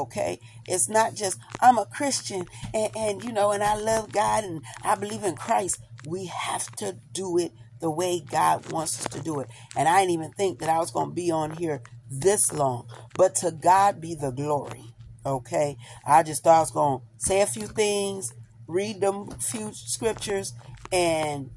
okay? 0.04 0.40
It's 0.68 0.90
not 0.90 1.16
just 1.16 1.40
i'm 1.62 1.78
a 1.78 1.86
christian 1.86 2.46
and, 2.74 2.92
and 2.96 3.24
you 3.24 3.32
know 3.32 3.52
and 3.52 3.64
i 3.64 3.76
love 3.76 4.12
god 4.12 4.44
and 4.44 4.62
i 4.84 4.96
believe 4.96 5.24
in 5.24 5.36
christ. 5.36 5.80
We 6.08 6.26
have 6.28 6.68
to 6.78 6.98
do 7.12 7.38
it 7.38 7.52
the 7.80 7.92
way 7.92 8.20
god 8.20 8.72
wants 8.72 9.00
us 9.00 9.08
to 9.14 9.22
do 9.22 9.40
it. 9.40 9.48
And 9.76 9.88
i 9.88 10.00
didn't 10.02 10.14
even 10.14 10.32
think 10.32 10.60
that 10.60 10.70
i 10.70 10.78
was 10.78 10.92
going 10.92 11.10
to 11.10 11.16
be 11.16 11.32
on 11.32 11.52
here 11.52 11.82
this 12.10 12.54
long. 12.54 12.88
But 13.16 13.36
to 13.36 13.52
god 13.52 14.02
be 14.02 14.16
the 14.16 14.32
glory 14.32 14.94
okay? 15.26 15.76
I 16.06 16.24
just 16.24 16.44
thought 16.44 16.58
i 16.58 16.60
was 16.62 16.72
going 16.72 17.00
to 17.00 17.06
say 17.18 17.42
a 17.42 17.46
few 17.46 17.68
things 17.68 18.34
read 18.68 19.02
them 19.02 19.30
few 19.40 19.72
scriptures 19.74 20.54
and 20.92 21.50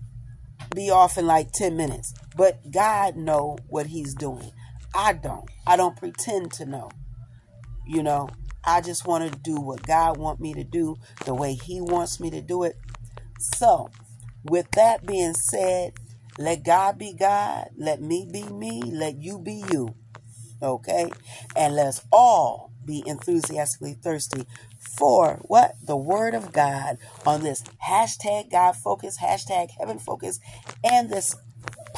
be 0.74 0.90
off 0.90 1.18
in 1.18 1.26
like 1.26 1.52
10 1.52 1.76
minutes. 1.76 2.14
But 2.36 2.70
god 2.70 3.16
know 3.16 3.58
what 3.68 3.86
he's 3.86 4.14
doing. 4.14 4.52
I 4.94 5.12
don't. 5.12 5.48
I 5.66 5.76
don't 5.76 5.96
pretend 5.96 6.52
to 6.52 6.66
know 6.66 6.90
you 7.90 8.04
know, 8.04 8.28
I 8.64 8.80
just 8.80 9.04
want 9.06 9.30
to 9.30 9.38
do 9.38 9.60
what 9.60 9.82
God 9.84 10.16
wants 10.16 10.40
me 10.40 10.54
to 10.54 10.62
do 10.62 10.96
the 11.24 11.34
way 11.34 11.54
He 11.54 11.80
wants 11.80 12.20
me 12.20 12.30
to 12.30 12.40
do 12.40 12.62
it. 12.62 12.76
So, 13.38 13.90
with 14.44 14.70
that 14.72 15.04
being 15.04 15.34
said, 15.34 15.94
let 16.38 16.62
God 16.62 16.98
be 16.98 17.12
God, 17.12 17.70
let 17.76 18.00
me 18.00 18.28
be 18.30 18.44
me, 18.44 18.82
let 18.82 19.16
you 19.16 19.40
be 19.40 19.64
you. 19.72 19.94
Okay? 20.62 21.10
And 21.56 21.74
let's 21.74 22.02
all 22.12 22.70
be 22.84 23.02
enthusiastically 23.06 23.94
thirsty 23.94 24.46
for 24.78 25.40
what? 25.42 25.74
The 25.84 25.96
Word 25.96 26.34
of 26.34 26.52
God 26.52 26.98
on 27.26 27.42
this 27.42 27.64
hashtag 27.84 28.52
God 28.52 28.76
focus, 28.76 29.18
hashtag 29.18 29.70
heaven 29.78 29.98
focus, 29.98 30.38
and 30.84 31.10
this 31.10 31.34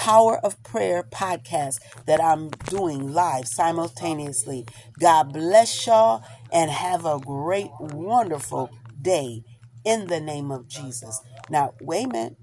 Power 0.02 0.38
of 0.38 0.60
Prayer 0.64 1.04
podcast 1.04 1.78
that 2.06 2.20
I'm 2.20 2.48
doing 2.66 3.12
live 3.12 3.46
simultaneously. 3.46 4.66
God 4.98 5.32
bless 5.32 5.86
y'all 5.86 6.24
and 6.52 6.72
have 6.72 7.06
a 7.06 7.20
great, 7.20 7.70
wonderful 7.78 8.68
day 9.00 9.44
in 9.84 10.08
the 10.08 10.18
name 10.18 10.50
of 10.50 10.66
Jesus. 10.66 11.20
Now, 11.48 11.74
wait 11.80 12.06
a 12.06 12.08
minute. 12.08 12.36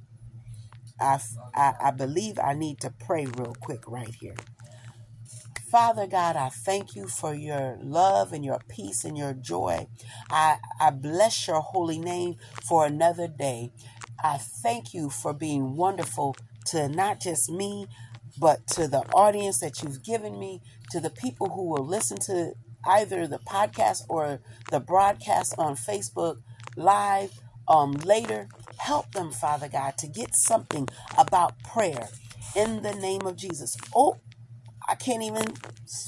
I, 1.02 1.20
I, 1.54 1.74
I 1.84 1.92
believe 1.92 2.40
I 2.40 2.54
need 2.54 2.80
to 2.80 2.94
pray 2.98 3.26
real 3.26 3.58
quick 3.60 3.84
right 3.90 4.16
here. 4.22 4.36
Father 5.70 6.08
God, 6.08 6.38
I 6.38 6.48
thank 6.48 6.96
you 6.96 7.08
for 7.08 7.36
your 7.36 7.78
love 7.82 8.32
and 8.32 8.46
your 8.46 8.62
peace 8.70 9.04
and 9.04 9.18
your 9.18 9.34
joy. 9.34 9.86
I, 10.30 10.60
I 10.80 10.92
bless 10.92 11.46
your 11.46 11.60
holy 11.60 12.00
name 12.00 12.36
for 12.64 12.86
another 12.86 13.28
day. 13.28 13.74
I 14.24 14.38
thank 14.38 14.94
you 14.94 15.10
for 15.10 15.34
being 15.34 15.76
wonderful 15.76 16.38
to 16.68 16.88
not 16.90 17.20
just 17.22 17.52
me, 17.52 17.88
but 18.38 18.66
to 18.68 18.88
the 18.88 19.00
audience 19.14 19.60
that 19.60 19.82
you've 19.82 20.04
given 20.04 20.40
me, 20.40 20.62
to 20.92 21.00
the 21.00 21.10
people 21.10 21.50
who 21.50 21.70
will 21.70 21.86
listen 21.86 22.18
to 22.18 22.54
either 22.86 23.28
the 23.28 23.40
podcast 23.40 24.04
or 24.08 24.40
the 24.72 24.80
broadcast 24.80 25.54
on 25.58 25.76
Facebook 25.76 26.38
live 26.76 27.32
um, 27.68 27.92
later. 27.94 28.48
Help 28.78 29.12
them, 29.12 29.32
Father 29.32 29.68
God, 29.68 29.98
to 29.98 30.08
get 30.08 30.36
something 30.36 30.88
about 31.18 31.62
prayer 31.64 32.10
in 32.56 32.82
the 32.82 32.94
name 32.94 33.22
of 33.26 33.36
Jesus. 33.36 33.76
Oh, 33.96 34.18
I 34.88 34.96
can't 34.96 35.22
even 35.22 35.44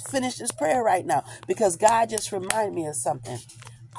finish 0.10 0.38
this 0.38 0.52
prayer 0.52 0.82
right 0.82 1.06
now 1.06 1.24
because 1.48 1.76
God 1.76 2.10
just 2.10 2.32
reminded 2.32 2.74
me 2.74 2.88
of 2.88 2.96
something. 2.96 3.40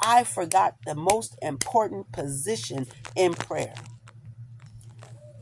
I 0.01 0.23
forgot 0.23 0.75
the 0.85 0.95
most 0.95 1.37
important 1.41 2.11
position 2.11 2.87
in 3.15 3.33
prayer 3.33 3.73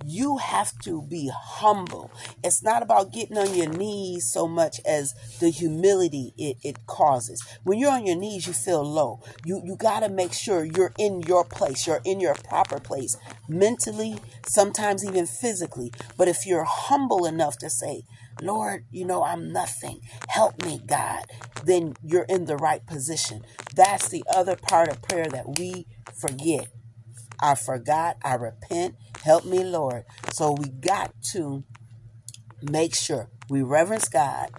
you 0.05 0.37
have 0.37 0.77
to 0.79 1.01
be 1.03 1.31
humble. 1.33 2.11
It's 2.43 2.63
not 2.63 2.83
about 2.83 3.13
getting 3.13 3.37
on 3.37 3.53
your 3.55 3.69
knees 3.69 4.25
so 4.31 4.47
much 4.47 4.79
as 4.85 5.13
the 5.39 5.49
humility 5.49 6.33
it, 6.37 6.57
it 6.63 6.85
causes. 6.85 7.43
When 7.63 7.79
you're 7.79 7.91
on 7.91 8.05
your 8.05 8.15
knees, 8.15 8.47
you 8.47 8.53
feel 8.53 8.83
low. 8.83 9.21
You 9.45 9.61
you 9.63 9.75
gotta 9.75 10.09
make 10.09 10.33
sure 10.33 10.63
you're 10.63 10.93
in 10.97 11.21
your 11.21 11.43
place, 11.43 11.87
you're 11.87 12.01
in 12.05 12.19
your 12.19 12.35
proper 12.35 12.79
place, 12.79 13.17
mentally, 13.47 14.17
sometimes 14.47 15.05
even 15.05 15.25
physically. 15.25 15.91
But 16.17 16.27
if 16.27 16.45
you're 16.45 16.65
humble 16.65 17.25
enough 17.25 17.57
to 17.59 17.69
say, 17.69 18.03
Lord, 18.41 18.85
you 18.91 19.05
know, 19.05 19.23
I'm 19.23 19.51
nothing. 19.51 20.01
Help 20.27 20.63
me, 20.63 20.81
God. 20.85 21.25
Then 21.63 21.95
you're 22.03 22.25
in 22.27 22.45
the 22.45 22.57
right 22.57 22.85
position. 22.85 23.43
That's 23.75 24.09
the 24.09 24.23
other 24.33 24.55
part 24.55 24.89
of 24.89 25.01
prayer 25.01 25.27
that 25.27 25.59
we 25.59 25.85
forget. 26.19 26.67
I 27.41 27.55
forgot. 27.55 28.17
I 28.23 28.35
repent. 28.35 28.95
Help 29.23 29.45
me, 29.45 29.63
Lord. 29.63 30.05
So 30.31 30.53
we 30.53 30.69
got 30.69 31.13
to 31.33 31.63
make 32.61 32.95
sure 32.95 33.29
we 33.49 33.61
reverence 33.63 34.09
God. 34.09 34.49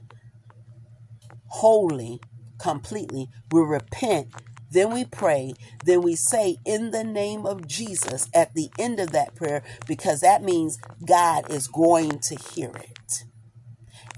wholly, 1.48 2.20
completely. 2.58 3.28
We 3.52 3.62
repent, 3.62 4.28
then 4.70 4.92
we 4.92 5.04
pray, 5.04 5.54
then 5.84 6.02
we 6.02 6.16
say 6.16 6.58
in 6.66 6.92
the 6.92 7.04
name 7.04 7.46
of 7.46 7.66
Jesus 7.68 8.28
at 8.34 8.54
the 8.54 8.70
end 8.78 9.00
of 9.00 9.12
that 9.12 9.34
prayer 9.36 9.62
because 9.88 10.20
that 10.20 10.42
means 10.42 10.78
God 11.06 11.50
is 11.50 11.68
going 11.68 12.20
to 12.20 12.36
hear 12.36 12.70
it 12.70 13.24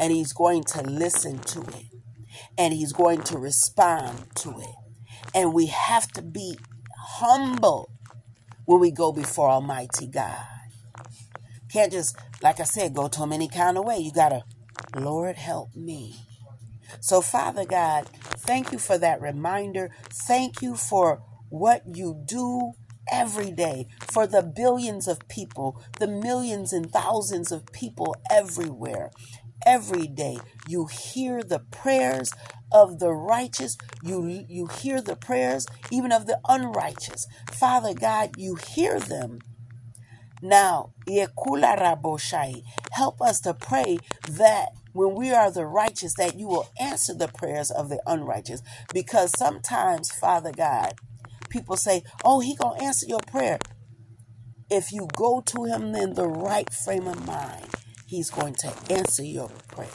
and 0.00 0.12
he's 0.12 0.32
going 0.32 0.64
to 0.64 0.82
listen 0.82 1.40
to 1.40 1.62
it 1.62 1.86
and 2.58 2.74
he's 2.74 2.92
going 2.92 3.22
to 3.24 3.38
respond 3.38 4.26
to 4.36 4.50
it. 4.60 4.76
And 5.34 5.54
we 5.54 5.66
have 5.66 6.08
to 6.12 6.22
be 6.22 6.58
humble 6.98 7.90
when 8.66 8.80
we 8.80 8.90
go 8.90 9.12
before 9.12 9.48
Almighty 9.50 10.06
God. 10.06 10.44
Can't 11.72 11.92
just, 11.92 12.16
like 12.42 12.60
I 12.60 12.64
said, 12.64 12.94
go 12.94 13.08
to 13.08 13.22
him 13.22 13.32
any 13.32 13.48
kind 13.48 13.76
of 13.76 13.84
way. 13.84 13.98
You 13.98 14.12
got 14.12 14.28
to, 14.30 14.42
Lord, 14.96 15.36
help 15.36 15.74
me. 15.74 16.16
So, 17.00 17.20
Father 17.20 17.64
God, 17.64 18.08
thank 18.22 18.72
you 18.72 18.78
for 18.78 18.98
that 18.98 19.20
reminder. 19.20 19.90
Thank 20.10 20.62
you 20.62 20.76
for 20.76 21.22
what 21.48 21.82
you 21.86 22.22
do 22.24 22.72
every 23.10 23.50
day 23.50 23.86
for 24.00 24.26
the 24.26 24.42
billions 24.42 25.08
of 25.08 25.28
people, 25.28 25.82
the 25.98 26.06
millions 26.06 26.72
and 26.72 26.90
thousands 26.90 27.52
of 27.52 27.66
people 27.72 28.16
everywhere. 28.30 29.10
Every 29.66 30.06
day, 30.06 30.38
you 30.66 30.86
hear 30.86 31.42
the 31.42 31.60
prayers 31.70 32.32
of 32.72 32.98
the 32.98 33.12
righteous. 33.12 33.76
You, 34.02 34.44
you 34.48 34.66
hear 34.66 35.00
the 35.00 35.16
prayers 35.16 35.66
even 35.90 36.12
of 36.12 36.26
the 36.26 36.38
unrighteous. 36.48 37.26
Father 37.52 37.94
God, 37.94 38.32
you 38.36 38.56
hear 38.56 39.00
them. 39.00 39.40
Now, 40.42 40.90
help 42.92 43.22
us 43.22 43.40
to 43.40 43.54
pray 43.54 43.98
that 44.28 44.68
when 44.92 45.14
we 45.14 45.32
are 45.32 45.50
the 45.50 45.64
righteous, 45.64 46.14
that 46.14 46.38
you 46.38 46.46
will 46.46 46.68
answer 46.78 47.14
the 47.14 47.28
prayers 47.28 47.70
of 47.70 47.88
the 47.88 48.00
unrighteous. 48.06 48.62
Because 48.92 49.32
sometimes, 49.36 50.12
Father 50.12 50.52
God, 50.52 50.94
people 51.48 51.76
say, 51.76 52.02
oh, 52.24 52.40
he 52.40 52.54
going 52.56 52.78
to 52.78 52.84
answer 52.84 53.06
your 53.06 53.20
prayer. 53.26 53.58
If 54.70 54.92
you 54.92 55.08
go 55.16 55.40
to 55.46 55.64
him 55.64 55.94
in 55.94 56.14
the 56.14 56.28
right 56.28 56.72
frame 56.72 57.06
of 57.06 57.26
mind, 57.26 57.68
he's 58.14 58.30
going 58.30 58.54
to 58.54 58.72
answer 58.90 59.24
your 59.24 59.48
prayer 59.68 59.88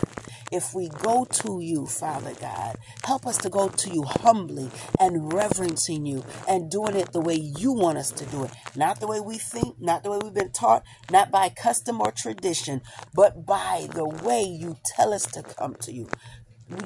if 0.51 0.73
we 0.73 0.89
go 0.89 1.25
to 1.25 1.60
you, 1.62 1.86
Father 1.86 2.34
God. 2.39 2.77
Help 3.03 3.25
us 3.27 3.38
to 3.39 3.49
go 3.49 3.69
to 3.69 3.89
you 3.89 4.03
humbly 4.03 4.69
and 4.99 5.32
reverencing 5.32 6.05
you 6.05 6.23
and 6.47 6.69
doing 6.71 6.95
it 6.95 7.12
the 7.13 7.21
way 7.21 7.36
you 7.36 7.71
want 7.71 7.97
us 7.97 8.12
to 8.12 8.25
do 8.25 8.43
it. 8.43 8.51
Not 8.75 8.99
the 8.99 9.08
way 9.08 9.19
we 9.19 9.38
think, 9.38 9.79
not 9.79 10.03
the 10.03 10.12
way 10.12 10.19
we've 10.21 10.34
been 10.34 10.51
taught, 10.51 10.84
not 11.12 11.32
by 11.32 11.49
custom 11.49 12.01
or 12.01 12.12
tradition, 12.12 12.82
but 13.13 13.45
by 13.45 13.88
the 13.93 14.05
way 14.08 14.43
you 14.43 14.77
tell 14.86 15.13
us 15.13 15.25
to 15.34 15.43
come 15.43 15.75
to 15.82 15.91
you. 15.93 16.10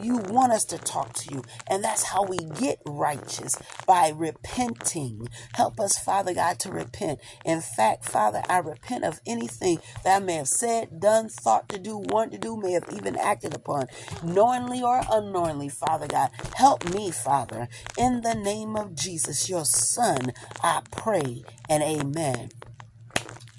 You 0.02 0.18
want 0.18 0.54
us 0.54 0.66
to 0.66 0.78
talk 0.78 1.14
to 1.14 1.34
you. 1.34 1.44
And 1.68 1.84
that's 1.84 2.04
how 2.04 2.24
we 2.24 2.38
get 2.38 2.80
righteous 2.86 3.56
by 3.86 4.14
repenting. 4.16 5.28
Help 5.54 5.80
us, 5.80 5.98
Father 5.98 6.34
God, 6.34 6.60
to 6.60 6.72
repent. 6.72 7.20
In 7.46 7.62
fact, 7.62 8.06
Father, 8.06 8.42
I 8.48 8.60
repent 8.60 9.04
of 9.04 9.20
anything 9.26 9.80
that 10.04 10.22
I 10.22 10.26
may 10.26 10.36
have 10.36 10.48
said, 10.48 11.00
done, 11.00 11.30
thought 11.30 11.70
to 11.70 11.80
do, 11.80 11.98
wanted 11.98 12.34
to 12.34 12.38
do, 12.38 12.58
may 12.58 12.74
have 12.74 12.88
even 12.94 13.18
acted 13.18 13.54
upon, 13.54 13.88
knowingly 14.24 14.82
or 14.82 15.02
unknowingly, 15.12 15.70
Father 15.70 16.08
God. 16.08 16.32
Help 16.56 16.94
me, 16.94 17.12
Father. 17.12 17.68
In 17.98 18.22
the 18.22 18.36
name 18.36 18.76
of 18.76 18.96
Jesus, 18.96 19.50
your 19.50 19.66
Son, 19.66 20.34
I 20.62 20.82
pray 20.92 21.44
and 21.70 21.84
amen. 21.84 22.50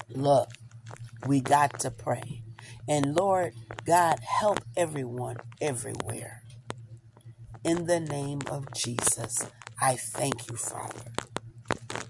Look, 0.08 0.48
we 1.26 1.40
got 1.40 1.80
to 1.80 1.90
pray. 1.90 2.43
And 2.87 3.14
Lord 3.14 3.55
God, 3.87 4.20
help 4.20 4.61
everyone 4.77 5.37
everywhere. 5.61 6.42
In 7.64 7.87
the 7.87 8.01
name 8.01 8.40
of 8.51 8.73
Jesus, 8.75 9.47
I 9.81 9.97
thank 9.97 10.51
you, 10.51 10.57
Father, 10.57 11.12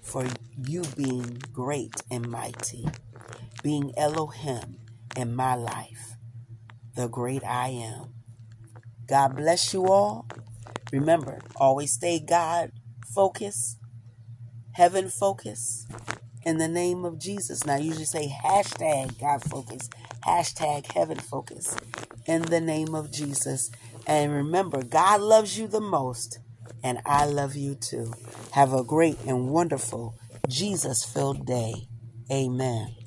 for 0.01 0.25
you 0.67 0.83
being 0.97 1.41
great 1.53 1.93
and 2.11 2.29
mighty, 2.29 2.85
being 3.63 3.93
Elohim 3.97 4.77
in 5.15 5.33
my 5.33 5.55
life, 5.55 6.17
the 6.95 7.07
great 7.07 7.43
I 7.45 7.69
am. 7.69 8.13
God 9.07 9.37
bless 9.37 9.73
you 9.73 9.85
all. 9.85 10.27
Remember, 10.91 11.39
always 11.55 11.93
stay 11.93 12.19
God 12.19 12.71
focused, 13.13 13.79
heaven 14.73 15.07
focused, 15.09 15.89
in 16.45 16.59
the 16.59 16.67
name 16.67 17.03
of 17.03 17.19
Jesus. 17.19 17.65
Now, 17.65 17.75
I 17.75 17.79
usually 17.79 18.05
say 18.05 18.33
hashtag 18.43 19.19
God 19.19 19.41
focus, 19.43 19.89
hashtag 20.25 20.91
heaven 20.93 21.17
focus 21.17 21.75
in 22.25 22.43
the 22.43 22.61
name 22.61 22.95
of 22.95 23.11
Jesus. 23.11 23.71
And 24.07 24.31
remember, 24.31 24.83
God 24.83 25.21
loves 25.21 25.57
you 25.57 25.67
the 25.67 25.81
most, 25.81 26.39
and 26.83 26.99
I 27.05 27.25
love 27.25 27.55
you 27.55 27.75
too. 27.75 28.13
Have 28.51 28.73
a 28.73 28.83
great 28.83 29.17
and 29.25 29.49
wonderful 29.49 30.15
Jesus 30.47 31.03
filled 31.03 31.45
day. 31.45 31.73
Amen. 32.31 33.04